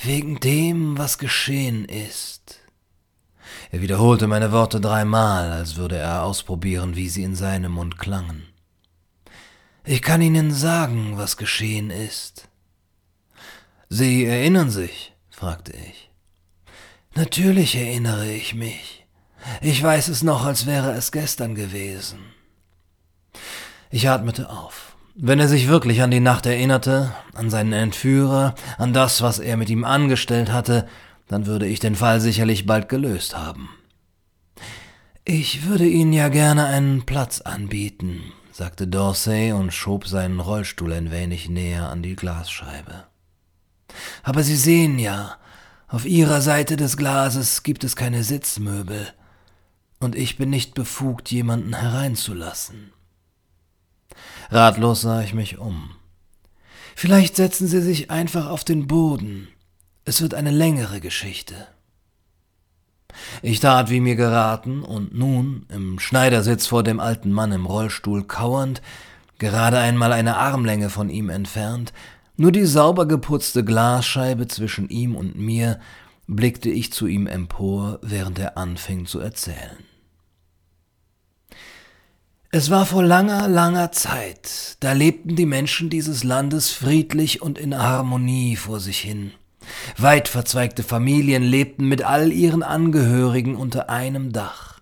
Wegen 0.02 0.40
dem, 0.40 0.98
was 0.98 1.18
geschehen 1.18 1.84
ist. 1.84 2.60
Er 3.70 3.80
wiederholte 3.80 4.26
meine 4.26 4.52
Worte 4.52 4.80
dreimal, 4.80 5.52
als 5.52 5.76
würde 5.76 5.96
er 5.96 6.22
ausprobieren, 6.22 6.96
wie 6.96 7.08
sie 7.08 7.22
in 7.22 7.36
seinem 7.36 7.72
Mund 7.72 7.98
klangen. 7.98 8.46
Ich 9.84 10.00
kann 10.00 10.22
Ihnen 10.22 10.52
sagen, 10.52 11.18
was 11.18 11.36
geschehen 11.36 11.90
ist. 11.90 12.48
Sie 13.88 14.24
erinnern 14.24 14.70
sich? 14.70 15.12
fragte 15.30 15.72
ich. 15.72 16.10
Natürlich 17.14 17.76
erinnere 17.76 18.30
ich 18.30 18.54
mich. 18.54 19.06
Ich 19.60 19.82
weiß 19.82 20.08
es 20.08 20.22
noch, 20.22 20.44
als 20.44 20.66
wäre 20.66 20.92
es 20.92 21.12
gestern 21.12 21.54
gewesen. 21.54 22.18
Ich 23.90 24.08
atmete 24.08 24.48
auf. 24.48 24.93
Wenn 25.16 25.38
er 25.38 25.46
sich 25.46 25.68
wirklich 25.68 26.02
an 26.02 26.10
die 26.10 26.18
Nacht 26.18 26.44
erinnerte, 26.44 27.14
an 27.34 27.48
seinen 27.48 27.72
Entführer, 27.72 28.56
an 28.78 28.92
das, 28.92 29.22
was 29.22 29.38
er 29.38 29.56
mit 29.56 29.70
ihm 29.70 29.84
angestellt 29.84 30.50
hatte, 30.50 30.88
dann 31.28 31.46
würde 31.46 31.66
ich 31.66 31.78
den 31.78 31.94
Fall 31.94 32.20
sicherlich 32.20 32.66
bald 32.66 32.88
gelöst 32.88 33.36
haben. 33.36 33.68
Ich 35.24 35.66
würde 35.66 35.86
Ihnen 35.86 36.12
ja 36.12 36.28
gerne 36.28 36.66
einen 36.66 37.06
Platz 37.06 37.40
anbieten, 37.40 38.32
sagte 38.50 38.88
Dorsey 38.88 39.52
und 39.52 39.72
schob 39.72 40.08
seinen 40.08 40.40
Rollstuhl 40.40 40.92
ein 40.92 41.12
wenig 41.12 41.48
näher 41.48 41.88
an 41.90 42.02
die 42.02 42.16
Glasscheibe. 42.16 43.04
Aber 44.24 44.42
Sie 44.42 44.56
sehen 44.56 44.98
ja, 44.98 45.36
auf 45.86 46.06
Ihrer 46.06 46.40
Seite 46.40 46.74
des 46.74 46.96
Glases 46.96 47.62
gibt 47.62 47.84
es 47.84 47.94
keine 47.94 48.24
Sitzmöbel, 48.24 49.06
und 50.00 50.16
ich 50.16 50.36
bin 50.36 50.50
nicht 50.50 50.74
befugt, 50.74 51.30
jemanden 51.30 51.72
hereinzulassen. 51.72 52.93
Ratlos 54.50 55.02
sah 55.02 55.22
ich 55.22 55.34
mich 55.34 55.58
um. 55.58 55.90
Vielleicht 56.94 57.36
setzen 57.36 57.66
Sie 57.66 57.80
sich 57.80 58.10
einfach 58.10 58.48
auf 58.48 58.64
den 58.64 58.86
Boden. 58.86 59.48
Es 60.04 60.20
wird 60.20 60.34
eine 60.34 60.50
längere 60.50 61.00
Geschichte. 61.00 61.54
Ich 63.42 63.60
tat, 63.60 63.90
wie 63.90 64.00
mir 64.00 64.16
geraten, 64.16 64.82
und 64.82 65.14
nun, 65.14 65.66
im 65.68 65.98
Schneidersitz 65.98 66.66
vor 66.66 66.82
dem 66.82 67.00
alten 67.00 67.32
Mann 67.32 67.52
im 67.52 67.66
Rollstuhl 67.66 68.24
kauernd, 68.24 68.82
gerade 69.38 69.78
einmal 69.78 70.12
eine 70.12 70.36
Armlänge 70.36 70.90
von 70.90 71.10
ihm 71.10 71.30
entfernt, 71.30 71.92
nur 72.36 72.52
die 72.52 72.64
sauber 72.64 73.06
geputzte 73.06 73.64
Glasscheibe 73.64 74.48
zwischen 74.48 74.88
ihm 74.88 75.14
und 75.14 75.36
mir, 75.36 75.80
blickte 76.26 76.70
ich 76.70 76.92
zu 76.92 77.06
ihm 77.06 77.26
empor, 77.26 77.98
während 78.02 78.38
er 78.38 78.56
anfing 78.56 79.06
zu 79.06 79.20
erzählen. 79.20 79.83
Es 82.56 82.70
war 82.70 82.86
vor 82.86 83.02
langer, 83.02 83.48
langer 83.48 83.90
Zeit, 83.90 84.76
da 84.78 84.92
lebten 84.92 85.34
die 85.34 85.44
Menschen 85.44 85.90
dieses 85.90 86.22
Landes 86.22 86.70
friedlich 86.70 87.42
und 87.42 87.58
in 87.58 87.76
Harmonie 87.76 88.54
vor 88.54 88.78
sich 88.78 89.00
hin. 89.00 89.32
Weit 89.98 90.28
verzweigte 90.28 90.84
Familien 90.84 91.42
lebten 91.42 91.88
mit 91.88 92.04
all 92.04 92.30
ihren 92.30 92.62
Angehörigen 92.62 93.56
unter 93.56 93.90
einem 93.90 94.30
Dach. 94.30 94.78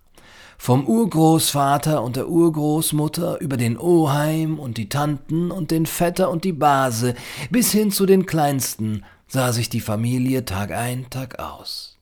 Vom 0.58 0.86
Urgroßvater 0.86 2.02
und 2.02 2.16
der 2.16 2.28
Urgroßmutter 2.28 3.40
über 3.40 3.56
den 3.56 3.78
Oheim 3.78 4.58
und 4.58 4.76
die 4.76 4.90
Tanten 4.90 5.50
und 5.50 5.70
den 5.70 5.86
Vetter 5.86 6.28
und 6.28 6.44
die 6.44 6.52
Base 6.52 7.14
bis 7.48 7.72
hin 7.72 7.90
zu 7.90 8.04
den 8.04 8.26
Kleinsten 8.26 9.02
sah 9.28 9.50
sich 9.54 9.70
die 9.70 9.80
Familie 9.80 10.44
Tag 10.44 10.72
ein, 10.72 11.08
Tag 11.08 11.38
aus. 11.38 11.96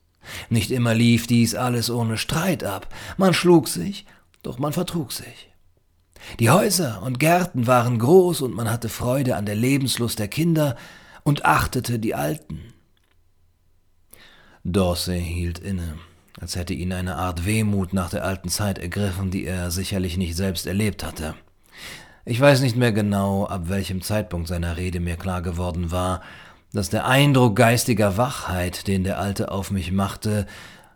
Nicht 0.49 0.69
immer 0.69 0.93
lief 0.93 1.27
dies 1.27 1.55
alles 1.55 1.89
ohne 1.89 2.17
Streit 2.17 2.65
ab, 2.65 2.93
man 3.15 3.33
schlug 3.33 3.69
sich, 3.69 4.05
doch 4.43 4.59
man 4.59 4.73
vertrug 4.73 5.13
sich. 5.13 5.50
Die 6.39 6.49
Häuser 6.49 7.01
und 7.03 7.19
Gärten 7.19 7.67
waren 7.67 7.99
groß 7.99 8.41
und 8.41 8.55
man 8.55 8.69
hatte 8.69 8.89
Freude 8.89 9.35
an 9.35 9.45
der 9.45 9.55
Lebenslust 9.55 10.19
der 10.19 10.27
Kinder 10.27 10.75
und 11.23 11.45
achtete 11.45 11.99
die 11.99 12.15
Alten. 12.15 12.73
Dorsey 14.63 15.21
hielt 15.21 15.59
inne, 15.59 15.97
als 16.39 16.55
hätte 16.55 16.73
ihn 16.73 16.93
eine 16.93 17.15
Art 17.15 17.45
Wehmut 17.45 17.93
nach 17.93 18.09
der 18.09 18.23
alten 18.23 18.49
Zeit 18.49 18.77
ergriffen, 18.77 19.31
die 19.31 19.45
er 19.45 19.71
sicherlich 19.71 20.17
nicht 20.17 20.35
selbst 20.35 20.67
erlebt 20.67 21.03
hatte. 21.03 21.33
Ich 22.25 22.39
weiß 22.39 22.61
nicht 22.61 22.75
mehr 22.75 22.91
genau, 22.91 23.45
ab 23.47 23.69
welchem 23.69 24.01
Zeitpunkt 24.01 24.47
seiner 24.47 24.77
Rede 24.77 24.99
mir 24.99 25.15
klar 25.15 25.41
geworden 25.41 25.89
war, 25.89 26.21
dass 26.71 26.89
der 26.89 27.07
Eindruck 27.07 27.55
geistiger 27.55 28.15
Wachheit, 28.17 28.87
den 28.87 29.03
der 29.03 29.19
Alte 29.19 29.51
auf 29.51 29.71
mich 29.71 29.91
machte, 29.91 30.45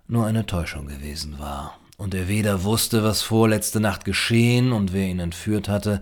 nur 0.08 0.26
eine 0.28 0.46
Täuschung 0.46 0.88
gewesen 0.88 1.40
war, 1.40 1.80
und 1.98 2.14
er 2.14 2.28
weder 2.28 2.64
wusste, 2.64 3.04
was 3.04 3.22
vorletzte 3.22 3.80
Nacht 3.80 4.06
geschehen 4.06 4.72
und 4.72 4.94
wer 4.94 5.08
ihn 5.08 5.20
entführt 5.20 5.70
hatte, 5.70 6.02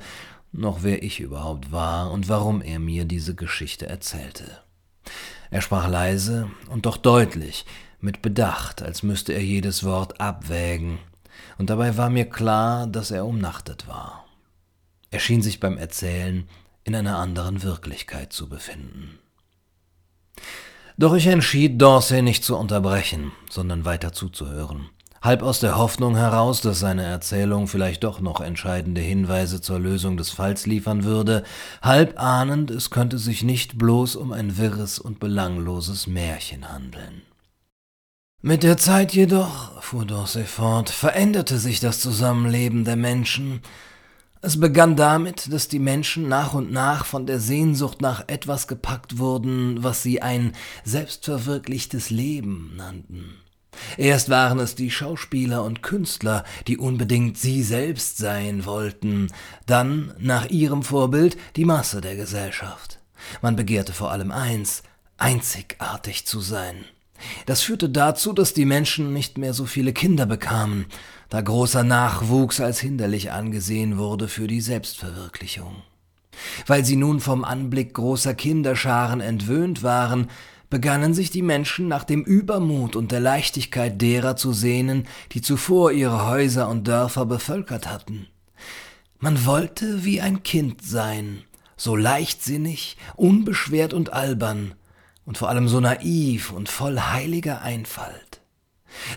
noch 0.51 0.83
wer 0.83 1.03
ich 1.03 1.19
überhaupt 1.19 1.71
war 1.71 2.12
und 2.12 2.29
warum 2.29 2.62
er 2.62 2.79
mir 2.79 3.05
diese 3.05 3.35
Geschichte 3.35 3.88
erzählte. 3.88 4.59
Er 5.50 5.62
sprach 5.62 5.88
leise 5.88 6.50
und 6.69 6.85
doch 6.85 6.97
deutlich, 6.97 7.65
mit 8.00 8.21
Bedacht, 8.21 8.81
als 8.81 9.03
müsste 9.03 9.33
er 9.33 9.43
jedes 9.43 9.83
Wort 9.83 10.19
abwägen, 10.19 11.00
und 11.57 11.69
dabei 11.69 11.97
war 11.97 12.09
mir 12.09 12.25
klar, 12.25 12.88
dass 12.88 13.12
er 13.12 13.25
umnachtet 13.25 13.88
war. 13.88 14.25
Er 15.12 15.19
schien 15.19 15.41
sich 15.41 15.59
beim 15.59 15.77
Erzählen 15.77 16.47
in 16.83 16.95
einer 16.95 17.17
anderen 17.17 17.63
Wirklichkeit 17.63 18.33
zu 18.33 18.50
befinden. 18.50 19.19
Doch 20.97 21.13
ich 21.13 21.27
entschied, 21.27 21.81
Dorsey 21.81 22.21
nicht 22.21 22.43
zu 22.43 22.57
unterbrechen, 22.57 23.31
sondern 23.50 23.85
weiter 23.85 24.12
zuzuhören 24.12 24.89
halb 25.24 25.42
aus 25.42 25.62
der 25.62 25.77
Hoffnung 25.77 26.18
heraus, 26.18 26.60
dass 26.60 26.80
seine 26.80 27.03
Erzählung 27.03 27.68
vielleicht 27.68 28.03
doch 28.03 28.20
noch 28.20 28.42
entscheidende 28.42 29.00
Hinweise 29.00 29.62
zur 29.62 29.80
Lösung 29.80 30.18
des 30.18 30.32
Falls 30.32 30.65
liefern 30.65 31.06
würde, 31.06 31.44
halb 31.82 32.22
ahnend, 32.22 32.70
es 32.70 32.89
könnte 32.89 33.18
sich 33.18 33.42
nicht 33.42 33.77
bloß 33.77 34.18
um 34.18 34.34
ein 34.34 34.58
wirres 34.58 35.00
und 35.00 35.22
belangloses 35.22 36.08
Märchen 36.08 36.70
handeln. 36.72 37.22
Mit 38.42 38.63
der 38.63 38.75
Zeit 38.75 39.13
jedoch, 39.13 39.82
fuhr 39.82 40.03
Dorsey 40.03 40.44
fort, 40.44 40.89
veränderte 40.89 41.58
sich 41.58 41.80
das 41.80 42.01
Zusammenleben 42.01 42.84
der 42.84 42.98
Menschen. 42.98 43.62
Es 44.42 44.60
begann 44.60 44.98
damit, 44.98 45.53
dass 45.53 45.70
die 45.70 45.80
Menschen 45.80 46.27
nach 46.27 46.53
und 46.53 46.70
nach 46.70 47.06
von 47.06 47.25
der 47.25 47.39
Sehnsucht 47.39 48.01
nach 48.01 48.25
etwas 48.27 48.68
gepackt 48.68 49.18
wurden, 49.18 49.82
was 49.82 50.03
sie 50.03 50.22
ein 50.22 50.51
selbstverwirklichtes 50.84 52.10
Leben 52.10 52.74
nannten. 52.75 53.36
Erst 53.98 54.30
waren 54.30 54.60
es 54.60 54.75
die 54.75 54.92
Schauspieler 54.92 55.63
und 55.63 55.84
Künstler, 55.84 56.44
die 56.68 56.77
unbedingt 56.77 57.38
sie 57.38 57.63
selbst 57.63 58.18
sein 58.18 58.65
wollten, 58.65 59.27
dann, 59.65 60.13
nach 60.20 60.50
ihrem 60.50 60.84
Vorbild, 60.84 61.38
die 61.56 61.65
Masse 61.65 62.01
der 62.01 62.15
Gesellschaft. 62.15 63.00
Man 63.42 63.56
begehrte 63.56 63.94
vor 63.94 64.12
allem 64.12 64.32
eins, 64.32 64.84
einzigartig 65.18 66.25
zu 66.25 66.39
sein. 66.39 66.86
Das 67.46 67.62
führte 67.62 67.89
dazu, 67.89 68.34
dass 68.34 68.53
die 68.53 68.65
Menschen 68.65 69.13
nicht 69.13 69.38
mehr 69.38 69.53
so 69.53 69.65
viele 69.65 69.94
Kinder 69.94 70.25
bekamen, 70.25 70.86
da 71.30 71.42
großer 71.42 71.84
Nachwuchs 71.84 72.60
als 72.60 72.80
hinderlich 72.80 73.32
angesehen 73.32 73.98
wurde 73.98 74.27
für 74.27 74.48
die 74.48 74.62
Selbstverwirklichung. 74.62 75.84
Weil 76.68 76.84
sie 76.84 76.96
nun 76.96 77.20
vom 77.20 77.46
Anblick 77.46 77.94
großer 77.94 78.34
Kinderscharen 78.34 79.22
entwöhnt 79.22 79.84
waren, 79.84 80.30
begannen 80.74 81.13
sich 81.13 81.30
die 81.30 81.44
Menschen 81.44 81.88
nach 81.88 82.03
dem 82.03 82.24
Übermut 82.24 82.96
und 82.96 83.12
der 83.12 83.20
Leichtigkeit 83.20 84.01
derer 84.01 84.36
zu 84.36 84.53
sehnen, 84.53 85.08
die 85.32 85.44
zuvor 85.44 85.92
ihre 85.92 86.25
Häuser 86.25 86.68
und 86.68 86.88
Dörfer 86.88 87.27
bevölkert 87.27 87.88
hatten. 87.88 88.25
Man 89.20 89.46
wollte 89.46 90.03
wie 90.03 90.20
ein 90.20 90.42
Kind 90.42 90.84
sein, 90.84 91.44
so 91.77 91.96
leichtsinnig, 91.96 92.98
unbeschwert 93.15 93.94
und 93.94 94.13
albern, 94.13 94.74
und 95.25 95.38
vor 95.38 95.50
allem 95.50 95.68
so 95.68 95.80
naiv 95.80 96.51
und 96.51 96.70
voll 96.70 97.00
heiliger 97.00 97.62
Einfalt. 97.62 98.42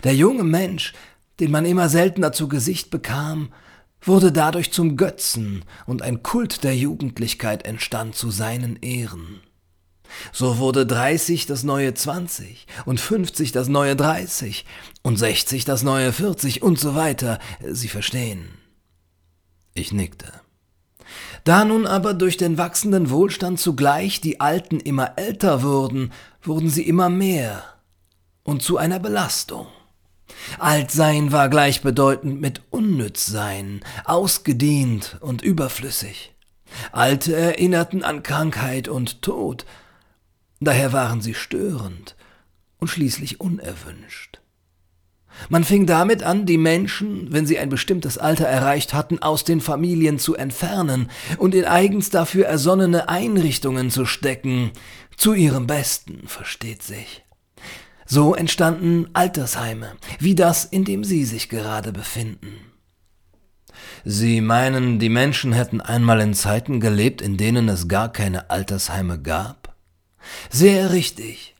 Der 0.03 0.13
junge 0.13 0.43
Mensch, 0.43 0.93
den 1.39 1.49
man 1.49 1.65
immer 1.65 1.89
seltener 1.89 2.33
zu 2.33 2.47
Gesicht 2.49 2.91
bekam, 2.91 3.51
wurde 3.99 4.31
dadurch 4.31 4.71
zum 4.71 4.95
Götzen, 4.95 5.65
und 5.87 6.03
ein 6.03 6.21
Kult 6.21 6.63
der 6.63 6.77
Jugendlichkeit 6.77 7.65
entstand 7.65 8.13
zu 8.13 8.29
seinen 8.29 8.75
Ehren. 8.83 9.41
So 10.31 10.57
wurde 10.57 10.85
30 10.85 11.45
das 11.45 11.63
neue 11.63 11.93
20 11.93 12.67
und 12.85 12.99
50 12.99 13.51
das 13.51 13.67
neue 13.67 13.95
30 13.95 14.65
und 15.01 15.17
60 15.17 15.65
das 15.65 15.83
neue 15.83 16.11
40 16.13 16.61
und 16.61 16.79
so 16.79 16.95
weiter. 16.95 17.39
Sie 17.65 17.87
verstehen. 17.87 18.49
Ich 19.73 19.91
nickte. 19.91 20.31
Da 21.43 21.63
nun 21.63 21.85
aber 21.85 22.13
durch 22.13 22.37
den 22.37 22.57
wachsenden 22.57 23.09
Wohlstand 23.09 23.59
zugleich 23.59 24.19
die 24.19 24.41
Alten 24.41 24.79
immer 24.79 25.17
älter 25.17 25.63
wurden, 25.63 26.11
wurden 26.41 26.69
sie 26.69 26.83
immer 26.83 27.09
mehr 27.09 27.63
und 28.43 28.61
zu 28.61 28.77
einer 28.77 28.99
Belastung. 28.99 29.67
Altsein 30.59 31.31
war 31.31 31.49
gleichbedeutend 31.49 32.41
mit 32.41 32.61
Unnützsein, 32.69 33.81
ausgedehnt 34.05 35.17
und 35.21 35.41
überflüssig. 35.41 36.33
Alte 36.91 37.35
erinnerten 37.35 38.03
an 38.03 38.23
Krankheit 38.23 38.87
und 38.87 39.21
Tod, 39.21 39.65
Daher 40.59 40.93
waren 40.93 41.21
sie 41.21 41.33
störend 41.33 42.15
und 42.77 42.87
schließlich 42.87 43.39
unerwünscht. 43.39 44.39
Man 45.49 45.63
fing 45.63 45.85
damit 45.85 46.23
an, 46.23 46.45
die 46.45 46.57
Menschen, 46.57 47.31
wenn 47.31 47.45
sie 47.45 47.59
ein 47.59 47.69
bestimmtes 47.69 48.17
Alter 48.17 48.45
erreicht 48.45 48.93
hatten, 48.93 49.19
aus 49.19 49.43
den 49.43 49.61
Familien 49.61 50.17
zu 50.19 50.35
entfernen 50.35 51.09
und 51.37 51.53
in 51.53 51.65
eigens 51.65 52.09
dafür 52.09 52.45
ersonnene 52.47 53.07
Einrichtungen 53.07 53.91
zu 53.91 54.05
stecken, 54.05 54.71
zu 55.15 55.33
ihrem 55.33 55.67
Besten, 55.67 56.27
versteht 56.27 56.81
sich. 56.81 57.23
So 58.05 58.35
entstanden 58.35 59.09
Altersheime, 59.13 59.91
wie 60.19 60.33
das, 60.33 60.65
in 60.65 60.85
dem 60.85 61.03
Sie 61.03 61.25
sich 61.25 61.49
gerade 61.49 61.91
befinden. 61.91 62.53
Sie 64.05 64.41
meinen, 64.41 64.99
die 64.99 65.09
Menschen 65.09 65.53
hätten 65.53 65.81
einmal 65.81 66.21
in 66.21 66.33
Zeiten 66.33 66.79
gelebt, 66.79 67.21
in 67.21 67.37
denen 67.37 67.67
es 67.67 67.87
gar 67.87 68.11
keine 68.11 68.49
Altersheime 68.49 69.21
gab? 69.21 69.56
Sehr 70.49 70.91
richtig. 70.91 71.55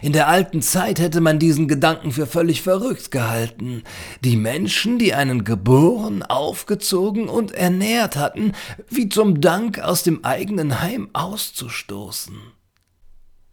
In 0.00 0.12
der 0.12 0.28
alten 0.28 0.62
Zeit 0.62 1.00
hätte 1.00 1.20
man 1.20 1.38
diesen 1.38 1.68
Gedanken 1.68 2.12
für 2.12 2.26
völlig 2.26 2.62
verrückt 2.62 3.10
gehalten. 3.10 3.82
Die 4.22 4.36
Menschen, 4.36 4.98
die 4.98 5.12
einen 5.12 5.44
geboren, 5.44 6.22
aufgezogen 6.22 7.28
und 7.28 7.52
ernährt 7.52 8.16
hatten, 8.16 8.52
wie 8.88 9.08
zum 9.08 9.40
Dank 9.40 9.80
aus 9.80 10.02
dem 10.02 10.24
eigenen 10.24 10.80
Heim 10.80 11.10
auszustoßen. 11.12 12.36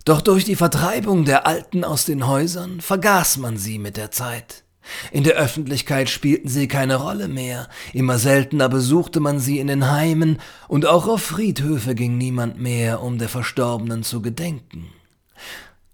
Doch 0.06 0.22
durch 0.22 0.46
die 0.46 0.56
Vertreibung 0.56 1.26
der 1.26 1.46
Alten 1.46 1.84
aus 1.84 2.06
den 2.06 2.28
Häusern 2.28 2.82
vergaß 2.82 3.38
man 3.38 3.58
sie 3.58 3.80
mit 3.80 3.98
der 3.98 4.12
Zeit. 4.12 4.64
In 5.12 5.24
der 5.24 5.36
Öffentlichkeit 5.36 6.10
spielten 6.10 6.50
sie 6.50 6.68
keine 6.68 6.96
Rolle 6.96 7.28
mehr, 7.28 7.68
immer 7.94 8.18
seltener 8.18 8.70
besuchte 8.70 9.20
man 9.20 9.40
sie 9.40 9.60
in 9.60 9.68
den 9.68 9.92
Heimen, 9.92 10.40
und 10.68 10.86
auch 10.86 11.08
auf 11.08 11.22
Friedhöfe 11.22 11.96
ging 11.96 12.18
niemand 12.18 12.60
mehr, 12.60 13.02
um 13.02 13.18
der 13.18 13.30
Verstorbenen 13.30 14.04
zu 14.04 14.22
gedenken. 14.22 14.90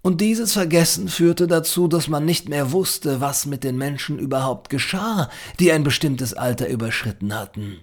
Und 0.05 0.21
dieses 0.21 0.53
Vergessen 0.53 1.09
führte 1.09 1.47
dazu, 1.47 1.87
dass 1.87 2.07
man 2.07 2.25
nicht 2.25 2.47
mehr 2.47 2.71
wusste, 2.71 3.21
was 3.21 3.47
mit 3.47 3.63
den 3.63 3.75
Menschen 3.75 4.19
überhaupt 4.19 4.69
geschah, 4.69 5.31
die 5.59 5.71
ein 5.71 5.83
bestimmtes 5.83 6.35
Alter 6.35 6.67
überschritten 6.67 7.33
hatten. 7.33 7.79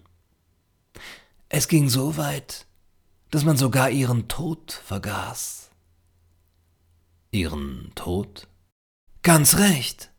Es 1.48 1.66
ging 1.66 1.88
so 1.88 2.16
weit, 2.16 2.66
dass 3.32 3.44
man 3.44 3.56
sogar 3.56 3.90
ihren 3.90 4.28
Tod 4.28 4.80
vergaß. 4.84 5.70
Ihren 7.32 7.90
Tod? 7.96 8.46
Ganz 9.22 9.58
recht. 9.58 10.11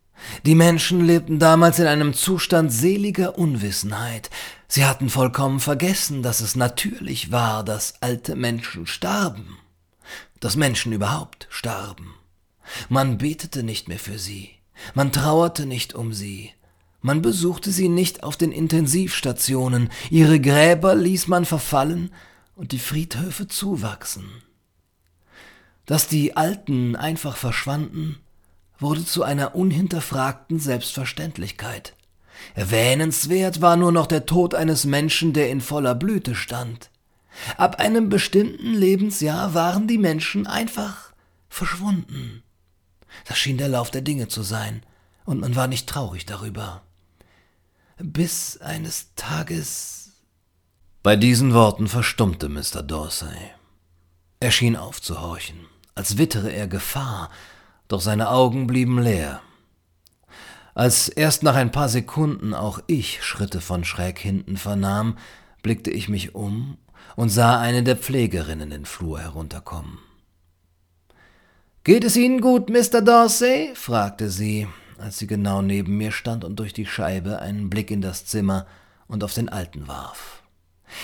Die 0.45 0.55
Menschen 0.55 1.05
lebten 1.05 1.39
damals 1.39 1.79
in 1.79 1.87
einem 1.87 2.13
Zustand 2.13 2.71
seliger 2.71 3.37
Unwissenheit. 3.37 4.29
Sie 4.67 4.85
hatten 4.85 5.09
vollkommen 5.09 5.59
vergessen, 5.59 6.23
dass 6.23 6.41
es 6.41 6.55
natürlich 6.55 7.31
war, 7.31 7.63
dass 7.63 8.01
alte 8.01 8.35
Menschen 8.35 8.87
starben, 8.87 9.57
dass 10.39 10.55
Menschen 10.55 10.91
überhaupt 10.93 11.47
starben. 11.49 12.15
Man 12.89 13.17
betete 13.17 13.63
nicht 13.63 13.87
mehr 13.87 13.99
für 13.99 14.17
sie, 14.17 14.51
man 14.93 15.11
trauerte 15.11 15.65
nicht 15.65 15.93
um 15.93 16.13
sie, 16.13 16.51
man 17.01 17.21
besuchte 17.21 17.71
sie 17.71 17.89
nicht 17.89 18.23
auf 18.23 18.37
den 18.37 18.51
Intensivstationen, 18.51 19.89
ihre 20.09 20.39
Gräber 20.39 20.95
ließ 20.95 21.27
man 21.27 21.45
verfallen 21.45 22.11
und 22.55 22.71
die 22.71 22.79
Friedhöfe 22.79 23.47
zuwachsen. 23.47 24.29
Dass 25.85 26.07
die 26.07 26.37
Alten 26.37 26.95
einfach 26.95 27.35
verschwanden, 27.35 28.19
wurde 28.83 29.05
zu 29.05 29.23
einer 29.23 29.55
unhinterfragten 29.55 30.59
Selbstverständlichkeit. 30.59 31.95
Erwähnenswert 32.55 33.61
war 33.61 33.75
nur 33.75 33.91
noch 33.91 34.07
der 34.07 34.25
Tod 34.25 34.53
eines 34.53 34.85
Menschen, 34.85 35.33
der 35.33 35.49
in 35.49 35.61
voller 35.61 35.95
Blüte 35.95 36.35
stand. 36.35 36.89
Ab 37.57 37.79
einem 37.79 38.09
bestimmten 38.09 38.73
Lebensjahr 38.73 39.53
waren 39.53 39.87
die 39.87 39.97
Menschen 39.97 40.45
einfach 40.45 41.13
verschwunden. 41.49 42.43
Das 43.25 43.37
schien 43.37 43.57
der 43.57 43.69
Lauf 43.69 43.91
der 43.91 44.01
Dinge 44.01 44.27
zu 44.27 44.43
sein, 44.43 44.83
und 45.25 45.39
man 45.39 45.55
war 45.55 45.67
nicht 45.67 45.87
traurig 45.87 46.25
darüber. 46.25 46.83
Bis 47.97 48.59
eines 48.59 49.13
Tages. 49.15 50.11
Bei 51.01 51.15
diesen 51.15 51.53
Worten 51.53 51.87
verstummte 51.87 52.49
Mr. 52.49 52.83
Dorsey. 52.83 53.51
Er 54.39 54.51
schien 54.51 54.75
aufzuhorchen, 54.75 55.67
als 55.95 56.17
wittere 56.17 56.51
er 56.51 56.67
Gefahr, 56.67 57.29
doch 57.93 58.01
seine 58.01 58.29
Augen 58.29 58.67
blieben 58.67 59.01
leer. 59.01 59.41
Als 60.73 61.07
erst 61.07 61.43
nach 61.43 61.55
ein 61.55 61.71
paar 61.71 61.89
Sekunden 61.89 62.53
auch 62.53 62.79
ich 62.87 63.23
Schritte 63.23 63.61
von 63.61 63.83
schräg 63.83 64.17
hinten 64.17 64.57
vernahm, 64.57 65.17
blickte 65.61 65.91
ich 65.91 66.09
mich 66.09 66.33
um 66.33 66.77
und 67.15 67.29
sah 67.29 67.59
eine 67.59 67.83
der 67.83 67.95
Pflegerinnen 67.95 68.71
den 68.71 68.85
Flur 68.85 69.19
herunterkommen. 69.19 69.99
Geht 71.83 72.03
es 72.03 72.15
Ihnen 72.15 72.41
gut, 72.41 72.69
Mr. 72.69 73.01
Dorsey? 73.01 73.71
fragte 73.75 74.29
sie, 74.29 74.67
als 74.97 75.19
sie 75.19 75.27
genau 75.27 75.61
neben 75.61 75.97
mir 75.97 76.11
stand 76.11 76.43
und 76.43 76.57
durch 76.57 76.73
die 76.73 76.85
Scheibe 76.85 77.39
einen 77.39 77.69
Blick 77.69 77.91
in 77.91 78.01
das 78.01 78.25
Zimmer 78.25 78.65
und 79.07 79.23
auf 79.23 79.33
den 79.33 79.49
Alten 79.49 79.87
warf. 79.87 80.41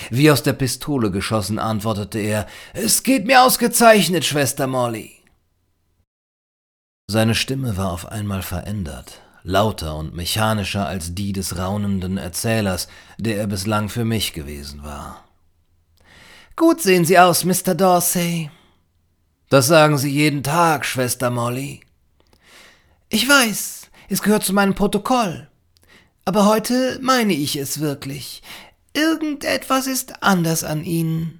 Wie 0.10 0.32
aus 0.32 0.42
der 0.42 0.54
Pistole 0.54 1.12
geschossen 1.12 1.60
antwortete 1.60 2.20
er 2.20 2.48
Es 2.74 3.04
geht 3.04 3.28
mir 3.28 3.44
ausgezeichnet, 3.44 4.26
Schwester 4.26 4.68
Molly. 4.68 5.19
Seine 7.12 7.34
Stimme 7.34 7.76
war 7.76 7.92
auf 7.92 8.12
einmal 8.12 8.44
verändert, 8.44 9.20
lauter 9.42 9.96
und 9.96 10.14
mechanischer 10.14 10.86
als 10.86 11.16
die 11.16 11.34
des 11.34 11.58
raunenden 11.58 12.20
Erzählers, 12.20 12.88
der 13.18 13.38
er 13.38 13.48
bislang 13.48 13.90
für 13.90 14.06
mich 14.06 14.32
gewesen 14.32 14.84
war. 14.84 15.24
Gut 16.56 16.84
sehen 16.84 17.06
Sie 17.06 17.18
aus, 17.18 17.46
Mr. 17.46 17.74
Dorsey. 17.74 18.52
Das 19.50 19.66
sagen 19.66 19.98
Sie 19.98 20.12
jeden 20.12 20.44
Tag, 20.44 20.86
Schwester 20.86 21.32
Molly. 21.32 21.82
Ich 23.10 23.28
weiß, 23.28 23.88
es 24.10 24.22
gehört 24.22 24.44
zu 24.44 24.54
meinem 24.54 24.76
Protokoll. 24.76 25.48
Aber 26.26 26.46
heute 26.46 27.00
meine 27.02 27.34
ich 27.34 27.56
es 27.56 27.80
wirklich. 27.80 28.44
Irgendetwas 28.94 29.88
ist 29.88 30.22
anders 30.22 30.64
an 30.64 30.84
Ihnen. 30.84 31.40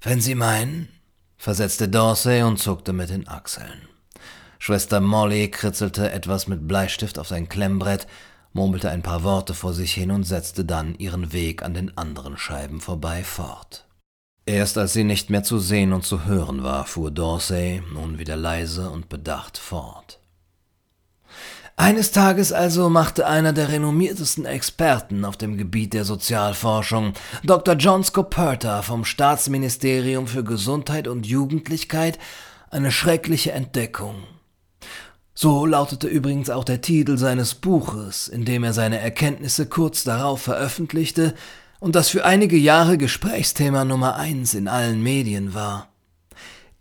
Wenn 0.00 0.20
Sie 0.20 0.36
meinen, 0.36 0.88
versetzte 1.36 1.88
Dorsey 1.88 2.44
und 2.44 2.58
zuckte 2.58 2.92
mit 2.92 3.10
den 3.10 3.26
Achseln. 3.26 3.88
Schwester 4.58 5.00
Molly 5.00 5.50
kritzelte 5.50 6.10
etwas 6.10 6.46
mit 6.46 6.66
Bleistift 6.66 7.18
auf 7.18 7.28
sein 7.28 7.48
Klemmbrett, 7.48 8.06
murmelte 8.52 8.90
ein 8.90 9.02
paar 9.02 9.22
Worte 9.22 9.54
vor 9.54 9.72
sich 9.72 9.92
hin 9.92 10.10
und 10.10 10.24
setzte 10.24 10.64
dann 10.64 10.94
ihren 10.94 11.32
Weg 11.32 11.62
an 11.62 11.74
den 11.74 11.96
anderen 11.96 12.38
Scheiben 12.38 12.80
vorbei 12.80 13.22
fort. 13.22 13.86
Erst 14.46 14.78
als 14.78 14.92
sie 14.92 15.04
nicht 15.04 15.28
mehr 15.28 15.42
zu 15.42 15.58
sehen 15.58 15.92
und 15.92 16.04
zu 16.04 16.24
hören 16.24 16.62
war, 16.62 16.86
fuhr 16.86 17.10
Dorsey 17.10 17.82
nun 17.92 18.18
wieder 18.18 18.36
leise 18.36 18.90
und 18.90 19.08
bedacht 19.08 19.58
fort. 19.58 20.20
Eines 21.78 22.10
Tages 22.10 22.52
also 22.52 22.88
machte 22.88 23.26
einer 23.26 23.52
der 23.52 23.68
renommiertesten 23.68 24.46
Experten 24.46 25.26
auf 25.26 25.36
dem 25.36 25.58
Gebiet 25.58 25.92
der 25.92 26.06
Sozialforschung, 26.06 27.12
Dr. 27.44 27.74
John 27.74 28.02
Scoperta 28.02 28.80
vom 28.80 29.04
Staatsministerium 29.04 30.26
für 30.26 30.42
Gesundheit 30.42 31.06
und 31.06 31.26
Jugendlichkeit, 31.26 32.18
eine 32.70 32.90
schreckliche 32.90 33.52
Entdeckung. 33.52 34.24
So 35.38 35.66
lautete 35.66 36.08
übrigens 36.08 36.48
auch 36.48 36.64
der 36.64 36.80
Titel 36.80 37.18
seines 37.18 37.54
Buches, 37.54 38.26
in 38.26 38.46
dem 38.46 38.64
er 38.64 38.72
seine 38.72 38.98
Erkenntnisse 38.98 39.66
kurz 39.66 40.02
darauf 40.02 40.40
veröffentlichte, 40.40 41.34
und 41.78 41.94
das 41.94 42.08
für 42.08 42.24
einige 42.24 42.56
Jahre 42.56 42.96
Gesprächsthema 42.96 43.84
Nummer 43.84 44.16
eins 44.16 44.54
in 44.54 44.66
allen 44.66 45.02
Medien 45.02 45.52
war. 45.52 45.90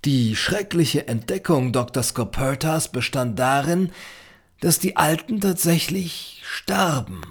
Die 0.06 0.38
schreckliche 0.38 1.06
Entdeckung 1.10 1.74
Dr. 1.74 2.02
Scopertas 2.02 2.94
bestand 2.94 3.38
darin, 3.38 3.92
dass 4.62 4.80
die 4.80 4.96
Alten 4.96 5.42
tatsächlich 5.42 6.42
starben. 6.46 7.24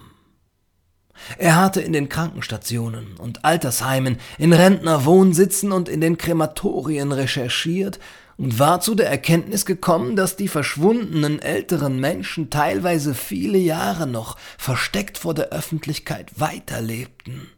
Er 1.39 1.57
hatte 1.57 1.81
in 1.81 1.95
den 1.95 2.11
Krankenstationen 2.11 3.17
und 3.17 3.47
Altersheimen, 3.47 4.19
in 4.37 4.53
Rentnerwohnsitzen 4.53 5.73
und 5.73 5.89
in 5.89 6.03
den 6.03 6.19
Krematorien 6.19 7.13
recherchiert 7.13 7.99
und 8.37 8.59
war 8.59 8.81
zu 8.81 8.95
der 8.95 9.09
Erkenntnis 9.09 9.65
gekommen, 9.65 10.17
dass 10.17 10.37
die 10.37 10.49
verschwundenen 10.49 11.41
älteren 11.41 12.01
Menschen 12.01 12.51
teilweise 12.51 13.15
viele 13.15 13.59
Jahre 13.59 14.07
noch 14.07 14.37
versteckt 14.59 15.19
vor 15.19 15.35
der 15.35 15.51
Öffentlichkeit 15.51 16.41
weiterlebten, 16.41 17.49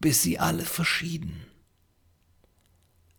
bis 0.00 0.22
sie 0.22 0.38
alle 0.38 0.62
verschieden. 0.64 1.46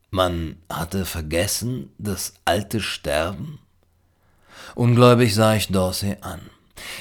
Man 0.09 0.57
hatte 0.71 1.05
vergessen, 1.05 1.91
das 1.97 2.35
alte 2.45 2.81
Sterben? 2.81 3.59
Ungläubig 4.75 5.33
sah 5.33 5.55
ich 5.55 5.69
Dorsey 5.69 6.17
an. 6.21 6.41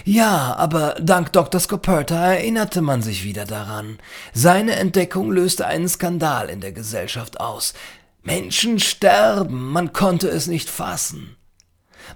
Ja, 0.05 0.55
aber 0.57 0.95
dank 1.01 1.33
Dr. 1.33 1.61
Scoperta 1.61 2.33
erinnerte 2.35 2.81
man 2.81 3.03
sich 3.03 3.25
wieder 3.25 3.45
daran. 3.45 3.99
Seine 4.33 4.77
Entdeckung 4.77 5.31
löste 5.31 5.67
einen 5.67 5.89
Skandal 5.89 6.49
in 6.49 6.61
der 6.61 6.73
Gesellschaft 6.73 7.41
aus. 7.41 7.75
Menschen 8.23 8.79
sterben, 8.79 9.71
man 9.71 9.93
konnte 9.93 10.29
es 10.29 10.47
nicht 10.47 10.71
fassen. 10.71 11.37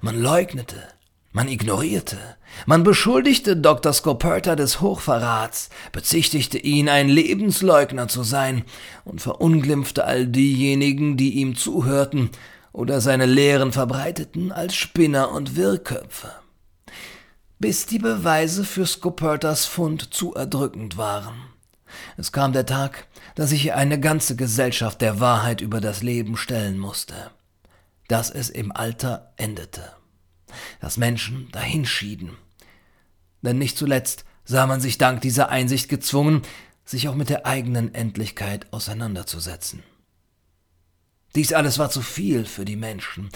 Man 0.00 0.20
leugnete, 0.20 0.82
man 1.32 1.48
ignorierte, 1.48 2.18
man 2.64 2.84
beschuldigte 2.84 3.56
Dr. 3.56 3.92
Scoperta 3.92 4.54
des 4.54 4.80
Hochverrats, 4.80 5.68
bezichtigte 5.90 6.58
ihn, 6.58 6.88
ein 6.88 7.08
Lebensleugner 7.08 8.06
zu 8.06 8.22
sein 8.22 8.64
und 9.04 9.20
verunglimpfte 9.20 10.04
all 10.04 10.26
diejenigen, 10.26 11.16
die 11.16 11.34
ihm 11.34 11.56
zuhörten 11.56 12.30
oder 12.72 13.00
seine 13.00 13.26
Lehren 13.26 13.72
verbreiteten, 13.72 14.52
als 14.52 14.76
Spinner 14.76 15.32
und 15.32 15.56
Wirrköpfe. 15.56 16.30
Bis 17.58 17.86
die 17.86 17.98
Beweise 17.98 18.64
für 18.64 18.86
Scopertas 18.86 19.64
Fund 19.64 20.14
zu 20.14 20.34
erdrückend 20.34 20.96
waren. 20.96 21.55
Es 22.16 22.32
kam 22.32 22.52
der 22.52 22.66
Tag, 22.66 23.06
dass 23.34 23.50
sich 23.50 23.72
eine 23.74 24.00
ganze 24.00 24.36
Gesellschaft 24.36 25.00
der 25.00 25.20
Wahrheit 25.20 25.60
über 25.60 25.80
das 25.80 26.02
Leben 26.02 26.36
stellen 26.36 26.78
musste, 26.78 27.30
dass 28.08 28.30
es 28.30 28.50
im 28.50 28.72
Alter 28.72 29.32
endete, 29.36 29.92
dass 30.80 30.96
Menschen 30.96 31.48
dahinschieden. 31.52 32.36
Denn 33.42 33.58
nicht 33.58 33.76
zuletzt 33.76 34.24
sah 34.44 34.66
man 34.66 34.80
sich 34.80 34.98
dank 34.98 35.20
dieser 35.20 35.50
Einsicht 35.50 35.88
gezwungen, 35.88 36.42
sich 36.84 37.08
auch 37.08 37.14
mit 37.14 37.28
der 37.28 37.46
eigenen 37.46 37.94
Endlichkeit 37.94 38.72
auseinanderzusetzen. 38.72 39.82
Dies 41.34 41.52
alles 41.52 41.78
war 41.78 41.90
zu 41.90 42.00
viel 42.00 42.46
für 42.46 42.64
die 42.64 42.76
Menschen. 42.76 43.28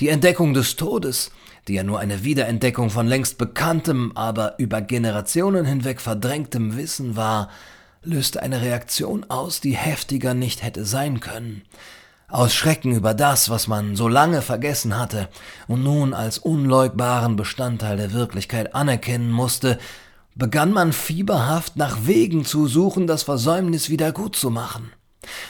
Die 0.00 0.10
Entdeckung 0.10 0.54
des 0.54 0.76
Todes, 0.76 1.32
die 1.66 1.74
ja 1.74 1.82
nur 1.82 1.98
eine 1.98 2.22
Wiederentdeckung 2.22 2.88
von 2.88 3.08
längst 3.08 3.36
bekanntem, 3.36 4.12
aber 4.14 4.58
über 4.58 4.80
Generationen 4.80 5.64
hinweg 5.64 6.00
verdrängtem 6.00 6.76
Wissen 6.76 7.16
war, 7.16 7.50
löste 8.02 8.42
eine 8.42 8.62
Reaktion 8.62 9.24
aus, 9.28 9.60
die 9.60 9.76
heftiger 9.76 10.34
nicht 10.34 10.62
hätte 10.62 10.84
sein 10.84 11.20
können. 11.20 11.62
Aus 12.28 12.54
Schrecken 12.54 12.92
über 12.92 13.14
das, 13.14 13.48
was 13.48 13.68
man 13.68 13.96
so 13.96 14.06
lange 14.06 14.42
vergessen 14.42 14.98
hatte 14.98 15.28
und 15.66 15.82
nun 15.82 16.12
als 16.12 16.38
unleugbaren 16.38 17.36
Bestandteil 17.36 17.96
der 17.96 18.12
Wirklichkeit 18.12 18.74
anerkennen 18.74 19.30
musste, 19.30 19.78
begann 20.34 20.72
man 20.72 20.92
fieberhaft 20.92 21.76
nach 21.76 22.06
Wegen 22.06 22.44
zu 22.44 22.68
suchen, 22.68 23.06
das 23.06 23.22
Versäumnis 23.22 23.88
wieder 23.88 24.12
gut 24.12 24.36
zu 24.36 24.50
machen. 24.50 24.92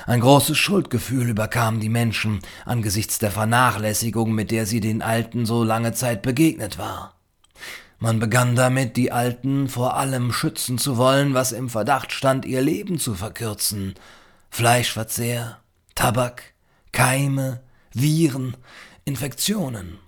Ein 0.07 0.21
großes 0.21 0.57
Schuldgefühl 0.57 1.29
überkam 1.29 1.81
die 1.81 1.89
Menschen 1.89 2.41
angesichts 2.65 3.19
der 3.19 3.31
Vernachlässigung, 3.31 4.33
mit 4.33 4.51
der 4.51 4.65
sie 4.65 4.81
den 4.81 5.03
Alten 5.03 5.47
so 5.47 5.65
lange 5.65 5.93
Zeit 5.93 6.23
begegnet 6.23 6.79
war. 6.79 7.15
Man 7.99 8.21
begann 8.21 8.55
damit, 8.55 8.97
die 8.97 9.11
Alten 9.11 9.69
vor 9.69 9.97
allem 9.97 10.33
schützen 10.33 10.79
zu 10.79 10.97
wollen, 10.97 11.35
was 11.35 11.51
im 11.51 11.69
Verdacht 11.69 12.13
stand, 12.13 12.45
ihr 12.45 12.63
Leben 12.63 12.99
zu 12.99 13.15
verkürzen. 13.15 13.95
Fleischverzehr, 14.51 15.59
Tabak, 15.97 16.55
Keime, 16.93 17.61
Viren, 17.93 18.57
Infektionen. 19.05 19.99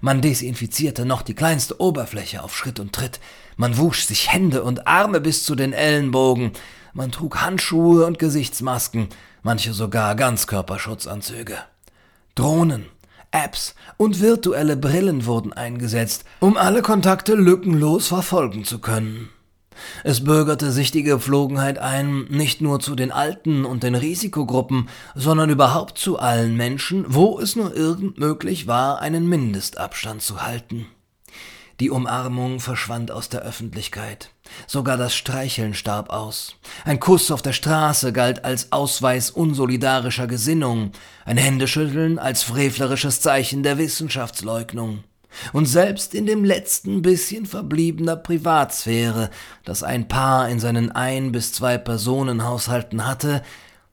Man 0.00 0.22
desinfizierte 0.22 1.04
noch 1.04 1.20
die 1.20 1.34
kleinste 1.34 1.78
Oberfläche 1.78 2.42
auf 2.42 2.56
Schritt 2.56 2.80
und 2.80 2.94
Tritt, 2.94 3.20
man 3.56 3.76
wusch 3.76 4.06
sich 4.06 4.32
Hände 4.32 4.62
und 4.62 4.86
Arme 4.86 5.20
bis 5.20 5.44
zu 5.44 5.54
den 5.54 5.74
Ellenbogen, 5.74 6.52
man 6.94 7.12
trug 7.12 7.42
Handschuhe 7.42 8.06
und 8.06 8.18
Gesichtsmasken, 8.18 9.08
manche 9.42 9.74
sogar 9.74 10.14
Ganzkörperschutzanzüge. 10.14 11.58
Drohnen, 12.34 12.86
Apps 13.34 13.74
und 13.96 14.20
virtuelle 14.20 14.76
Brillen 14.76 15.26
wurden 15.26 15.52
eingesetzt, 15.52 16.24
um 16.40 16.56
alle 16.56 16.82
Kontakte 16.82 17.34
lückenlos 17.34 18.06
verfolgen 18.08 18.64
zu 18.64 18.78
können. 18.78 19.28
Es 20.04 20.22
bürgerte 20.22 20.70
sich 20.70 20.92
die 20.92 21.02
Gepflogenheit 21.02 21.78
ein, 21.78 22.26
nicht 22.28 22.60
nur 22.60 22.78
zu 22.78 22.94
den 22.94 23.10
Alten 23.10 23.64
und 23.64 23.82
den 23.82 23.96
Risikogruppen, 23.96 24.88
sondern 25.16 25.50
überhaupt 25.50 25.98
zu 25.98 26.18
allen 26.18 26.56
Menschen, 26.56 27.04
wo 27.08 27.40
es 27.40 27.56
nur 27.56 27.74
irgend 27.74 28.18
möglich 28.18 28.66
war, 28.66 29.00
einen 29.00 29.28
Mindestabstand 29.28 30.22
zu 30.22 30.42
halten. 30.42 30.86
Die 31.80 31.90
Umarmung 31.90 32.60
verschwand 32.60 33.10
aus 33.10 33.28
der 33.28 33.40
Öffentlichkeit. 33.42 34.30
Sogar 34.66 34.96
das 34.96 35.14
Streicheln 35.14 35.74
starb 35.74 36.10
aus. 36.10 36.56
Ein 36.84 37.00
Kuss 37.00 37.30
auf 37.30 37.42
der 37.42 37.52
Straße 37.52 38.12
galt 38.12 38.44
als 38.44 38.72
Ausweis 38.72 39.30
unsolidarischer 39.30 40.26
Gesinnung, 40.26 40.92
ein 41.24 41.36
Händeschütteln 41.36 42.18
als 42.18 42.42
frevlerisches 42.42 43.20
Zeichen 43.20 43.62
der 43.62 43.78
Wissenschaftsleugnung. 43.78 45.04
Und 45.52 45.66
selbst 45.66 46.14
in 46.14 46.26
dem 46.26 46.44
letzten 46.44 47.02
bisschen 47.02 47.46
verbliebener 47.46 48.16
Privatsphäre, 48.16 49.30
das 49.64 49.82
ein 49.82 50.08
Paar 50.08 50.48
in 50.48 50.60
seinen 50.60 50.92
ein 50.92 51.32
bis 51.32 51.52
zwei 51.52 51.76
Personenhaushalten 51.76 53.06
hatte, 53.06 53.42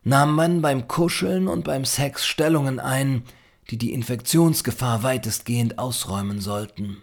nahm 0.04 0.36
man 0.36 0.62
beim 0.62 0.88
Kuscheln 0.88 1.48
und 1.48 1.64
beim 1.64 1.86
Sex 1.86 2.26
Stellungen 2.26 2.80
ein, 2.80 3.24
die 3.70 3.78
die 3.78 3.94
Infektionsgefahr 3.94 5.04
weitestgehend 5.04 5.80
ausräumen 5.80 6.42
sollten. 6.42 7.02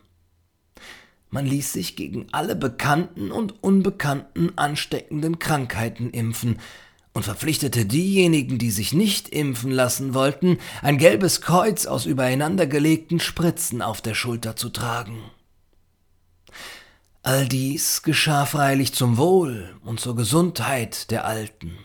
Man 1.30 1.44
ließ 1.44 1.72
sich 1.72 1.94
gegen 1.94 2.26
alle 2.32 2.56
bekannten 2.56 3.30
und 3.30 3.62
unbekannten 3.62 4.52
ansteckenden 4.56 5.38
Krankheiten 5.38 6.10
impfen 6.10 6.58
und 7.12 7.24
verpflichtete 7.24 7.84
diejenigen, 7.84 8.58
die 8.58 8.70
sich 8.70 8.92
nicht 8.92 9.28
impfen 9.28 9.70
lassen 9.70 10.14
wollten, 10.14 10.58
ein 10.82 10.98
gelbes 10.98 11.40
Kreuz 11.40 11.86
aus 11.86 12.06
übereinandergelegten 12.06 13.20
Spritzen 13.20 13.82
auf 13.82 14.00
der 14.00 14.14
Schulter 14.14 14.56
zu 14.56 14.70
tragen. 14.70 15.18
All 17.22 17.46
dies 17.46 18.02
geschah 18.02 18.46
freilich 18.46 18.94
zum 18.94 19.18
Wohl 19.18 19.76
und 19.84 20.00
zur 20.00 20.16
Gesundheit 20.16 21.10
der 21.10 21.26
Alten. 21.26 21.76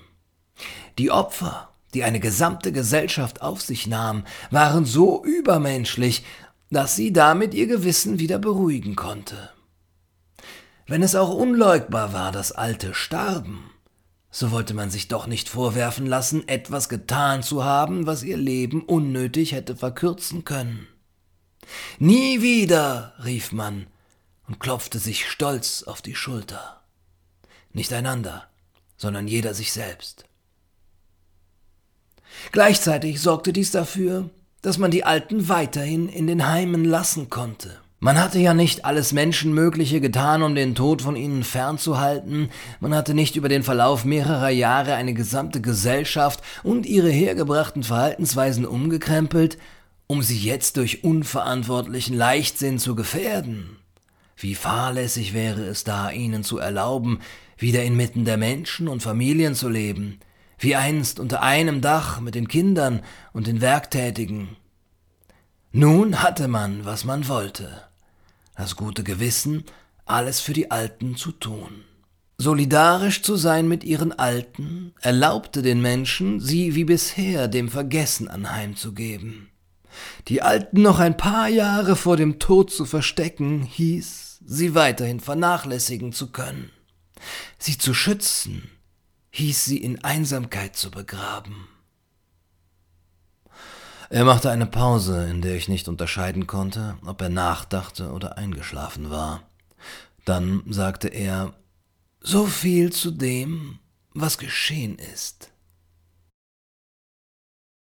Die 0.98 1.12
Opfer, 1.12 1.70
die 1.94 2.04
eine 2.04 2.20
gesamte 2.20 2.72
Gesellschaft 2.72 3.42
auf 3.42 3.62
sich 3.62 3.88
nahm, 3.88 4.24
waren 4.52 4.86
so 4.86 5.24
übermenschlich, 5.26 6.24
dass 6.74 6.96
sie 6.96 7.14
damit 7.14 7.54
ihr 7.54 7.68
Gewissen 7.68 8.20
wieder 8.20 8.40
beruhigen 8.40 8.96
konnte. 8.96 9.52
Wenn 10.88 11.04
es 11.04 11.16
auch 11.16 11.34
unleugbar 11.34 12.14
war, 12.14 12.32
dass 12.32 12.52
Alte 12.52 12.94
starben, 12.94 13.72
so 14.30 14.52
wollte 14.52 14.74
man 14.74 14.90
sich 14.90 15.08
doch 15.08 15.28
nicht 15.28 15.48
vorwerfen 15.48 16.06
lassen, 16.06 16.48
etwas 16.48 16.90
getan 16.90 17.44
zu 17.44 17.64
haben, 17.64 18.08
was 18.08 18.24
ihr 18.24 18.38
Leben 18.38 18.82
unnötig 18.82 19.52
hätte 19.52 19.76
verkürzen 19.76 20.44
können. 20.44 20.88
Nie 22.00 22.42
wieder, 22.42 23.14
rief 23.24 23.52
man 23.52 23.88
und 24.48 24.60
klopfte 24.60 25.00
sich 25.00 25.30
stolz 25.30 25.84
auf 25.84 26.02
die 26.02 26.16
Schulter. 26.16 26.82
Nicht 27.72 27.94
einander, 27.94 28.50
sondern 28.98 29.28
jeder 29.28 29.54
sich 29.54 29.72
selbst. 29.72 30.26
Gleichzeitig 32.52 33.22
sorgte 33.22 33.54
dies 33.54 33.72
dafür, 33.72 34.30
dass 34.64 34.80
man 34.80 34.90
die 34.90 35.04
Alten 35.04 35.50
weiterhin 35.50 36.10
in 36.10 36.26
den 36.26 36.50
Heimen 36.50 36.86
lassen 36.86 37.30
konnte. 37.30 37.78
Man 38.00 38.20
hatte 38.20 38.40
ja 38.40 38.54
nicht 38.54 38.84
alles 38.84 39.14
Menschenmögliche 39.14 40.02
getan, 40.02 40.42
um 40.42 40.56
den 40.56 40.74
Tod 40.74 41.02
von 41.02 41.16
ihnen 41.16 41.44
fernzuhalten, 41.44 42.50
man 42.80 42.94
hatte 42.96 43.14
nicht 43.14 43.36
über 43.36 43.48
den 43.48 43.64
Verlauf 43.64 44.04
mehrerer 44.04 44.50
Jahre 44.50 44.96
eine 44.96 45.14
gesamte 45.14 45.62
Gesellschaft 45.62 46.42
und 46.64 46.86
ihre 46.86 47.10
hergebrachten 47.10 47.84
Verhaltensweisen 47.84 48.66
umgekrempelt, 48.66 49.58
um 50.08 50.22
sie 50.22 50.38
jetzt 50.38 50.78
durch 50.78 51.04
unverantwortlichen 51.04 52.16
Leichtsinn 52.16 52.80
zu 52.80 52.96
gefährden. 52.96 53.78
Wie 54.36 54.56
fahrlässig 54.56 55.34
wäre 55.34 55.64
es 55.64 55.84
da, 55.84 56.10
ihnen 56.10 56.44
zu 56.44 56.58
erlauben, 56.58 57.20
wieder 57.58 57.84
inmitten 57.84 58.26
der 58.26 58.38
Menschen 58.38 58.88
und 58.88 59.02
Familien 59.02 59.56
zu 59.56 59.70
leben, 59.70 60.20
wie 60.60 60.76
einst 60.76 61.20
unter 61.20 61.42
einem 61.42 61.82
Dach 61.82 62.20
mit 62.20 62.36
den 62.36 62.48
Kindern 62.48 63.02
und 63.34 63.48
den 63.48 63.62
Werktätigen. 63.62 64.56
Nun 65.72 66.22
hatte 66.22 66.48
man, 66.48 66.86
was 66.86 67.04
man 67.04 67.28
wollte, 67.28 67.84
das 68.56 68.76
gute 68.76 69.04
Gewissen, 69.04 69.66
alles 70.06 70.40
für 70.40 70.54
die 70.54 70.70
Alten 70.72 71.16
zu 71.16 71.32
tun. 71.32 71.84
solidarisch 72.38 73.22
zu 73.22 73.36
sein 73.36 73.68
mit 73.68 73.84
ihren 73.84 74.12
Alten, 74.12 74.94
erlaubte 75.02 75.62
den 75.62 75.82
Menschen, 75.82 76.40
sie 76.40 76.76
wie 76.76 76.84
bisher 76.84 77.48
dem 77.48 77.70
Vergessen 77.70 78.28
anheimzugeben. 78.28 79.50
Die 80.28 80.42
Alten 80.42 80.82
noch 80.82 81.00
ein 81.00 81.18
paar 81.18 81.48
Jahre 81.48 81.96
vor 81.96 82.18
dem 82.18 82.40
Tod 82.40 82.72
zu 82.72 82.86
verstecken, 82.86 83.62
hieß, 83.64 84.40
sie 84.46 84.76
weiterhin 84.76 85.20
vernachlässigen 85.20 86.12
zu 86.12 86.32
können. 86.32 86.72
Sie 87.60 87.78
zu 87.78 87.94
schützen, 87.94 88.70
hieß 89.34 89.66
sie 89.66 89.78
in 89.78 90.04
Einsamkeit 90.04 90.76
zu 90.76 90.92
begraben. 90.92 91.68
Er 94.10 94.26
machte 94.26 94.52
eine 94.52 94.68
Pause, 94.68 95.28
in 95.28 95.42
der 95.42 95.56
ich 95.56 95.68
nicht 95.68 95.88
unterscheiden 95.88 96.46
konnte, 96.46 96.98
ob 97.04 97.20
er 97.20 97.30
nachdachte 97.30 98.12
oder 98.12 98.38
eingeschlafen 98.38 99.10
war. 99.10 99.42
Dann 100.24 100.62
sagte 100.68 101.08
er 101.08 101.54
So 102.22 102.46
viel 102.46 102.94
zu 102.94 103.10
dem, 103.10 103.80
was 104.14 104.38
geschehen 104.38 105.00
ist. 105.00 105.52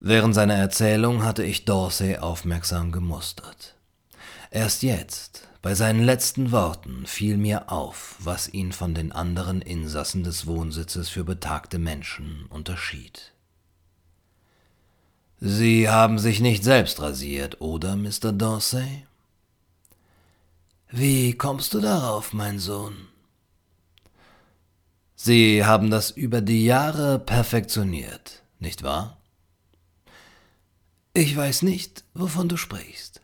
Während 0.02 0.36
seiner 0.36 0.56
Erzählung 0.56 1.24
hatte 1.24 1.44
ich 1.44 1.64
Dorsey 1.64 2.18
aufmerksam 2.18 2.92
gemustert. 2.92 3.76
Erst 4.52 4.84
jetzt, 4.84 5.49
bei 5.62 5.76
seinen 5.76 6.04
letzten 6.04 6.52
Worten, 6.52 7.06
fiel 7.06 7.38
mir 7.38 7.72
auf, 7.72 8.16
was 8.20 8.48
ihn 8.48 8.72
von 8.72 8.94
den 8.94 9.12
anderen 9.12 9.62
Insassen 9.62 10.24
des 10.24 10.48
Wohnsitzes 10.48 11.10
für 11.10 11.26
betagte 11.26 11.80
Menschen 11.80 12.46
unterschied. 12.50 13.34
Sie 15.42 15.90
haben 15.90 16.20
sich 16.20 16.40
nicht 16.40 16.64
selbst 16.64 17.02
rasiert, 17.02 17.60
oder, 17.62 17.96
Mr. 17.96 18.32
Dorsey? 18.32 19.06
Wie 20.90 21.34
kommst 21.34 21.74
du 21.74 21.80
darauf, 21.80 22.34
mein 22.34 22.60
Sohn? 22.60 23.08
Sie 25.16 25.66
haben 25.66 25.90
das 25.92 26.12
über 26.12 26.40
die 26.42 26.66
Jahre 26.66 27.20
perfektioniert, 27.20 28.44
nicht 28.60 28.84
wahr? 28.84 29.18
Ich 31.14 31.36
weiß 31.36 31.64
nicht, 31.64 32.06
wovon 32.14 32.48
du 32.48 32.56
sprichst. 32.56 33.22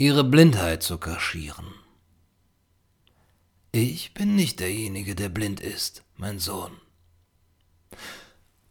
Ihre 0.00 0.24
Blindheit 0.24 0.82
zu 0.82 0.96
kaschieren. 0.96 1.74
Ich 3.70 4.14
bin 4.14 4.34
nicht 4.34 4.58
derjenige, 4.58 5.14
der 5.14 5.28
blind 5.28 5.60
ist, 5.60 6.04
mein 6.16 6.38
Sohn. 6.38 6.70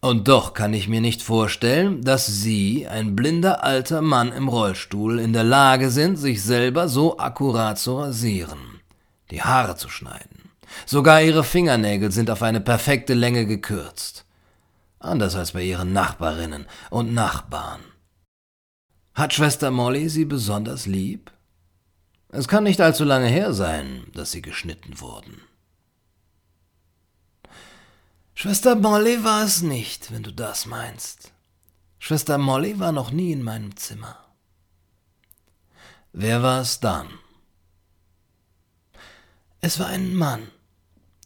Und 0.00 0.26
doch 0.26 0.54
kann 0.54 0.74
ich 0.74 0.88
mir 0.88 1.00
nicht 1.00 1.22
vorstellen, 1.22 2.02
dass 2.02 2.26
Sie, 2.26 2.88
ein 2.88 3.14
blinder 3.14 3.62
alter 3.62 4.02
Mann 4.02 4.32
im 4.32 4.48
Rollstuhl, 4.48 5.20
in 5.20 5.32
der 5.32 5.44
Lage 5.44 5.90
sind, 5.90 6.16
sich 6.16 6.42
selber 6.42 6.88
so 6.88 7.20
akkurat 7.20 7.78
zu 7.78 7.96
rasieren, 7.96 8.80
die 9.30 9.40
Haare 9.40 9.76
zu 9.76 9.88
schneiden. 9.88 10.50
Sogar 10.84 11.22
Ihre 11.22 11.44
Fingernägel 11.44 12.10
sind 12.10 12.28
auf 12.28 12.42
eine 12.42 12.60
perfekte 12.60 13.14
Länge 13.14 13.46
gekürzt. 13.46 14.24
Anders 14.98 15.36
als 15.36 15.52
bei 15.52 15.62
Ihren 15.62 15.92
Nachbarinnen 15.92 16.66
und 16.90 17.14
Nachbarn. 17.14 17.82
Hat 19.14 19.34
Schwester 19.34 19.70
Molly 19.70 20.08
Sie 20.08 20.24
besonders 20.24 20.86
lieb? 20.86 21.30
Es 22.28 22.46
kann 22.46 22.64
nicht 22.64 22.80
allzu 22.80 23.04
lange 23.04 23.26
her 23.26 23.52
sein, 23.52 24.06
dass 24.14 24.30
Sie 24.30 24.40
geschnitten 24.40 25.00
wurden. 25.00 25.42
Schwester 28.34 28.76
Molly 28.76 29.22
war 29.24 29.44
es 29.44 29.62
nicht, 29.62 30.12
wenn 30.12 30.22
du 30.22 30.32
das 30.32 30.64
meinst. 30.64 31.32
Schwester 31.98 32.38
Molly 32.38 32.78
war 32.78 32.92
noch 32.92 33.10
nie 33.10 33.32
in 33.32 33.42
meinem 33.42 33.76
Zimmer. 33.76 34.16
Wer 36.12 36.42
war 36.42 36.62
es 36.62 36.80
dann? 36.80 37.08
Es 39.60 39.78
war 39.78 39.88
ein 39.88 40.14
Mann, 40.14 40.48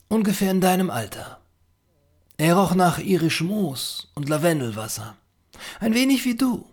ungefähr 0.08 0.50
in 0.50 0.60
deinem 0.60 0.90
Alter. 0.90 1.40
Er 2.36 2.56
roch 2.56 2.74
nach 2.74 2.98
irisch 2.98 3.42
Moos 3.42 4.10
und 4.14 4.28
Lavendelwasser, 4.28 5.16
ein 5.78 5.94
wenig 5.94 6.24
wie 6.24 6.36
du. 6.36 6.68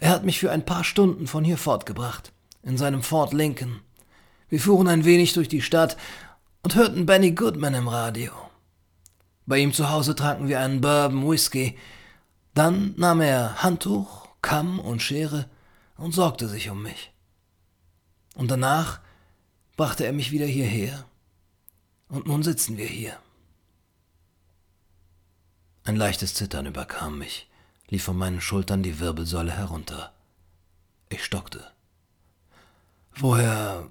Er 0.00 0.10
hat 0.10 0.24
mich 0.24 0.40
für 0.40 0.50
ein 0.50 0.64
paar 0.64 0.82
Stunden 0.82 1.26
von 1.26 1.44
hier 1.44 1.58
fortgebracht, 1.58 2.32
in 2.62 2.78
seinem 2.78 3.02
Fort 3.02 3.34
Lincoln. 3.34 3.80
Wir 4.48 4.58
fuhren 4.58 4.88
ein 4.88 5.04
wenig 5.04 5.34
durch 5.34 5.48
die 5.48 5.60
Stadt 5.60 5.98
und 6.62 6.74
hörten 6.74 7.04
Benny 7.04 7.32
Goodman 7.32 7.74
im 7.74 7.86
Radio. 7.86 8.32
Bei 9.44 9.58
ihm 9.58 9.74
zu 9.74 9.90
Hause 9.90 10.14
tranken 10.14 10.48
wir 10.48 10.60
einen 10.60 10.80
Bourbon 10.80 11.30
Whisky. 11.30 11.76
Dann 12.54 12.94
nahm 12.96 13.20
er 13.20 13.62
Handtuch, 13.62 14.28
Kamm 14.40 14.80
und 14.80 15.02
Schere 15.02 15.50
und 15.98 16.14
sorgte 16.14 16.48
sich 16.48 16.70
um 16.70 16.82
mich. 16.82 17.12
Und 18.34 18.50
danach 18.50 19.00
brachte 19.76 20.06
er 20.06 20.14
mich 20.14 20.32
wieder 20.32 20.46
hierher. 20.46 21.04
Und 22.08 22.26
nun 22.26 22.42
sitzen 22.42 22.78
wir 22.78 22.86
hier. 22.86 23.18
Ein 25.84 25.96
leichtes 25.96 26.32
Zittern 26.32 26.64
überkam 26.64 27.18
mich, 27.18 27.49
lief 27.90 28.04
von 28.04 28.16
meinen 28.16 28.40
Schultern 28.40 28.82
die 28.82 28.98
Wirbelsäule 29.00 29.52
herunter. 29.52 30.14
Ich 31.08 31.24
stockte. 31.24 31.70
Woher. 33.16 33.90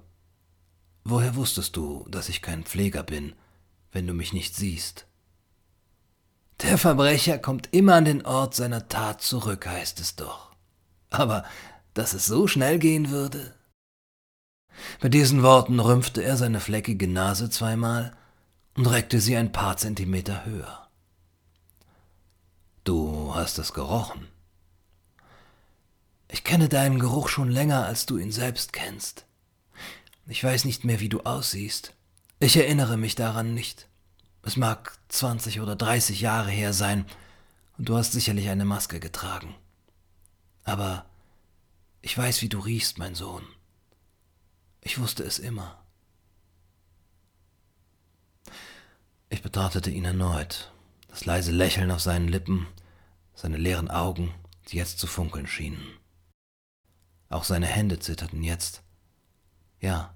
Woher 1.04 1.36
wusstest 1.36 1.76
du, 1.76 2.06
dass 2.10 2.30
ich 2.30 2.42
kein 2.42 2.64
Pfleger 2.64 3.04
bin, 3.04 3.34
wenn 3.92 4.08
du 4.08 4.14
mich 4.14 4.34
nicht 4.34 4.56
siehst? 4.56 5.06
Der 6.62 6.78
Verbrecher 6.78 7.38
kommt 7.38 7.70
immer 7.72 7.96
an 7.96 8.06
den 8.06 8.26
Ort 8.26 8.54
seiner 8.56 8.88
Tat 8.90 9.22
zurück, 9.22 9.66
heißt 9.66 10.00
es 10.00 10.16
doch. 10.16 10.56
Aber 11.10 11.46
dass 11.94 12.14
es 12.14 12.26
so 12.26 12.48
schnell 12.48 12.80
gehen 12.80 13.12
würde? 13.12 13.56
Bei 15.02 15.10
diesen 15.10 15.44
Worten 15.44 15.80
rümpfte 15.80 16.22
er 16.22 16.38
seine 16.38 16.60
fleckige 16.60 17.08
Nase 17.08 17.50
zweimal 17.50 18.16
und 18.76 18.88
reckte 18.88 19.20
sie 19.20 19.36
ein 19.36 19.52
paar 19.52 19.78
Zentimeter 19.78 20.46
höher. 20.46 20.89
Du 22.90 23.36
hast 23.36 23.60
es 23.60 23.74
gerochen. 23.74 24.28
Ich 26.28 26.44
kenne 26.44 26.70
deinen 26.70 26.98
Geruch 26.98 27.30
schon 27.30 27.52
länger, 27.52 27.86
als 27.86 28.08
du 28.08 28.18
ihn 28.18 28.32
selbst 28.32 28.74
kennst. 28.74 29.28
Ich 30.26 30.44
weiß 30.44 30.66
nicht 30.66 30.86
mehr, 30.86 31.00
wie 31.00 31.08
du 31.08 31.20
aussiehst. 31.20 31.94
Ich 32.40 32.58
erinnere 32.58 32.98
mich 32.98 33.14
daran 33.14 33.54
nicht. 33.54 33.88
Es 34.42 34.58
mag 34.58 34.98
20 35.10 35.62
oder 35.62 35.76
30 35.76 36.20
Jahre 36.20 36.50
her 36.50 36.74
sein, 36.74 37.06
und 37.78 37.90
du 37.90 37.96
hast 37.96 38.14
sicherlich 38.14 38.50
eine 38.50 38.66
Maske 38.66 39.00
getragen. 39.00 39.54
Aber 40.64 41.06
ich 42.02 42.18
weiß, 42.18 42.42
wie 42.42 42.50
du 42.50 42.58
riechst, 42.58 42.98
mein 42.98 43.14
Sohn. 43.14 43.44
Ich 44.82 44.98
wusste 44.98 45.22
es 45.22 45.38
immer. 45.38 45.80
Ich 49.30 49.44
betrachtete 49.44 49.92
ihn 49.92 50.06
erneut, 50.06 50.72
das 51.08 51.26
leise 51.26 51.52
Lächeln 51.52 51.92
auf 51.92 52.00
seinen 52.00 52.28
Lippen, 52.28 52.66
seine 53.40 53.56
leeren 53.56 53.90
Augen, 53.90 54.34
die 54.68 54.76
jetzt 54.76 55.00
zu 55.00 55.08
funkeln 55.08 55.48
schienen. 55.48 55.98
Auch 57.30 57.46
seine 57.46 57.68
Hände 57.68 58.00
zitterten 58.00 58.44
jetzt. 58.44 58.82
Ja, 59.80 60.14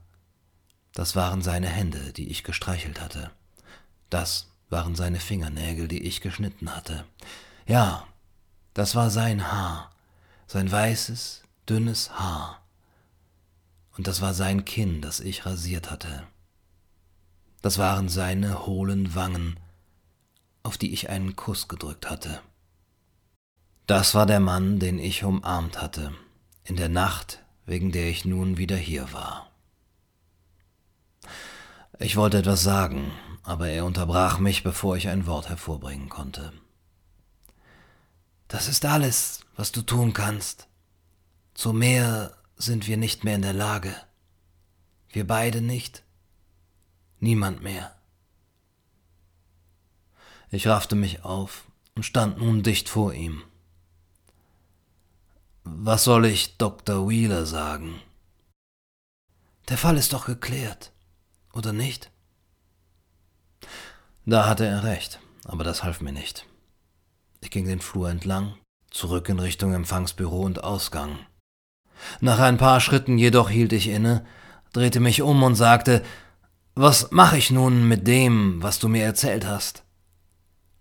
das 0.93 1.15
waren 1.15 1.41
seine 1.41 1.69
Hände, 1.69 2.12
die 2.12 2.27
ich 2.27 2.43
gestreichelt 2.43 2.99
hatte. 2.99 3.31
Das 4.09 4.49
waren 4.69 4.95
seine 4.95 5.21
Fingernägel, 5.21 5.88
die 5.88 6.03
ich 6.03 6.19
geschnitten 6.19 6.75
hatte. 6.75 7.05
Ja, 7.65 8.05
das 8.73 8.93
war 8.93 9.09
sein 9.09 9.53
Haar, 9.53 9.91
sein 10.45 10.69
weißes, 10.69 11.43
dünnes 11.69 12.19
Haar. 12.19 12.62
Und 13.95 14.07
das 14.07 14.19
war 14.19 14.33
sein 14.33 14.65
Kinn, 14.65 15.01
das 15.01 15.21
ich 15.21 15.45
rasiert 15.45 15.91
hatte. 15.91 16.27
Das 17.62 17.77
waren 17.77 18.09
seine 18.09 18.65
hohlen 18.65 19.15
Wangen, 19.15 19.57
auf 20.62 20.77
die 20.77 20.91
ich 20.91 21.09
einen 21.09 21.38
Kuss 21.38 21.69
gedrückt 21.69 22.09
hatte. 22.09 22.41
Das 23.86 24.15
war 24.15 24.26
der 24.26 24.39
Mann, 24.39 24.80
den 24.80 24.98
ich 24.98 25.26
umarmt 25.26 25.82
hatte, 25.82 26.13
in 26.63 26.78
der 26.78 26.88
Nacht, 26.88 27.43
wegen 27.65 27.91
der 27.91 28.10
ich 28.10 28.24
nun 28.24 28.58
wieder 28.58 28.78
hier 28.78 29.12
war. 29.12 29.52
Ich 32.00 32.15
wollte 32.15 32.38
etwas 32.38 32.63
sagen, 32.63 33.12
aber 33.43 33.67
er 33.67 33.86
unterbrach 33.86 34.39
mich, 34.39 34.63
bevor 34.63 34.96
ich 34.96 35.10
ein 35.10 35.26
Wort 35.26 35.50
hervorbringen 35.50 36.08
konnte. 36.08 36.54
Das 38.48 38.69
ist 38.69 38.86
alles, 38.86 39.41
was 39.58 39.74
du 39.74 39.82
tun 39.82 40.13
kannst. 40.13 40.67
Zu 41.54 41.74
mehr 41.74 42.38
sind 42.56 42.88
wir 42.88 42.98
nicht 42.98 43.24
mehr 43.26 43.36
in 43.36 43.41
der 43.41 43.54
Lage. 43.54 43.93
Wir 45.10 45.28
beide 45.28 45.62
nicht. 45.62 46.04
Niemand 47.19 47.62
mehr. 47.63 47.93
Ich 50.52 50.67
raffte 50.67 50.96
mich 50.96 51.24
auf 51.24 51.65
und 51.96 52.04
stand 52.04 52.38
nun 52.38 52.63
dicht 52.63 52.88
vor 52.88 53.13
ihm. 53.13 53.43
Was 55.65 56.04
soll 56.04 56.26
ich 56.26 56.58
Dr. 56.58 57.08
Wheeler 57.08 57.45
sagen? 57.45 58.02
Der 59.69 59.78
Fall 59.78 59.97
ist 59.97 60.12
doch 60.12 60.26
geklärt, 60.26 60.91
oder 61.54 61.71
nicht? 61.71 62.12
Da 64.26 64.45
hatte 64.45 64.65
er 64.65 64.84
recht, 64.84 65.21
aber 65.45 65.63
das 65.63 65.84
half 65.84 66.02
mir 66.02 66.12
nicht. 66.12 66.45
Ich 67.39 67.49
ging 67.49 67.65
den 67.65 67.80
Flur 67.80 68.10
entlang, 68.10 68.56
zurück 68.91 69.30
in 69.30 69.39
Richtung 69.39 69.73
Empfangsbüro 69.73 70.41
und 70.41 70.65
Ausgang. 70.65 71.17
Nach 72.19 72.39
ein 72.39 72.58
paar 72.58 72.82
Schritten 72.82 73.17
jedoch 73.17 73.49
hielt 73.49 73.71
ich 73.71 73.88
inne, 73.88 74.26
drehte 74.73 74.99
mich 74.99 75.21
um 75.21 75.43
und 75.43 75.56
sagte 75.56 76.04
Was 76.76 77.12
mache 77.12 77.38
ich 77.38 77.52
nun 77.52 77.88
mit 77.88 78.06
dem, 78.06 78.62
was 78.62 78.80
du 78.80 78.89
mir 78.89 79.06
erzählt 79.06 79.45
hast? 79.45 79.84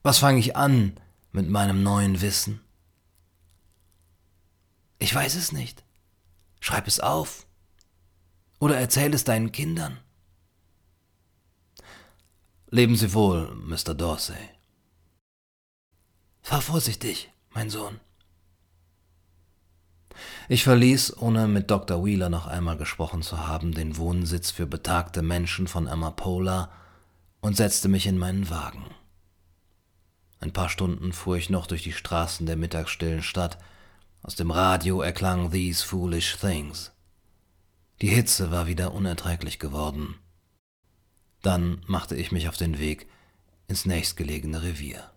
Was 0.02 0.18
fange 0.18 0.40
ich 0.40 0.56
an 0.56 0.96
mit 1.30 1.48
meinem 1.48 1.84
neuen 1.84 2.20
Wissen? 2.20 2.60
Ich 5.02 5.12
weiß 5.12 5.34
es 5.34 5.50
nicht. 5.50 5.82
Schreib 6.60 6.86
es 6.86 7.00
auf. 7.00 7.44
Oder 8.60 8.76
erzähl 8.78 9.12
es 9.14 9.24
deinen 9.24 9.50
Kindern. 9.50 9.98
Leben 12.70 12.94
Sie 12.94 13.12
wohl, 13.12 13.52
Mr. 13.52 13.94
Dorsey. 13.94 14.48
Fahr 16.40 16.60
vorsichtig, 16.60 17.32
mein 17.50 17.68
Sohn. 17.68 17.98
Ich 20.48 20.62
verließ, 20.62 21.16
ohne 21.16 21.48
mit 21.48 21.72
Dr. 21.72 22.04
Wheeler 22.04 22.28
noch 22.28 22.46
einmal 22.46 22.76
gesprochen 22.76 23.22
zu 23.22 23.44
haben, 23.44 23.72
den 23.72 23.96
Wohnsitz 23.96 24.52
für 24.52 24.68
betagte 24.68 25.22
Menschen 25.22 25.66
von 25.66 25.88
Amapola 25.88 26.70
und 27.40 27.56
setzte 27.56 27.88
mich 27.88 28.06
in 28.06 28.18
meinen 28.18 28.50
Wagen. 28.50 28.86
Ein 30.38 30.52
paar 30.52 30.68
Stunden 30.68 31.12
fuhr 31.12 31.38
ich 31.38 31.50
noch 31.50 31.66
durch 31.66 31.82
die 31.82 31.92
Straßen 31.92 32.46
der 32.46 32.56
mittagsstillen 32.56 33.24
Stadt. 33.24 33.58
Aus 34.24 34.36
dem 34.36 34.52
Radio 34.52 35.00
erklang 35.00 35.50
These 35.50 35.84
Foolish 35.84 36.36
Things. 36.36 36.92
Die 38.00 38.08
Hitze 38.08 38.52
war 38.52 38.68
wieder 38.68 38.94
unerträglich 38.94 39.58
geworden. 39.58 40.14
Dann 41.42 41.82
machte 41.88 42.14
ich 42.14 42.30
mich 42.30 42.48
auf 42.48 42.56
den 42.56 42.78
Weg 42.78 43.08
ins 43.66 43.84
nächstgelegene 43.84 44.62
Revier. 44.62 45.11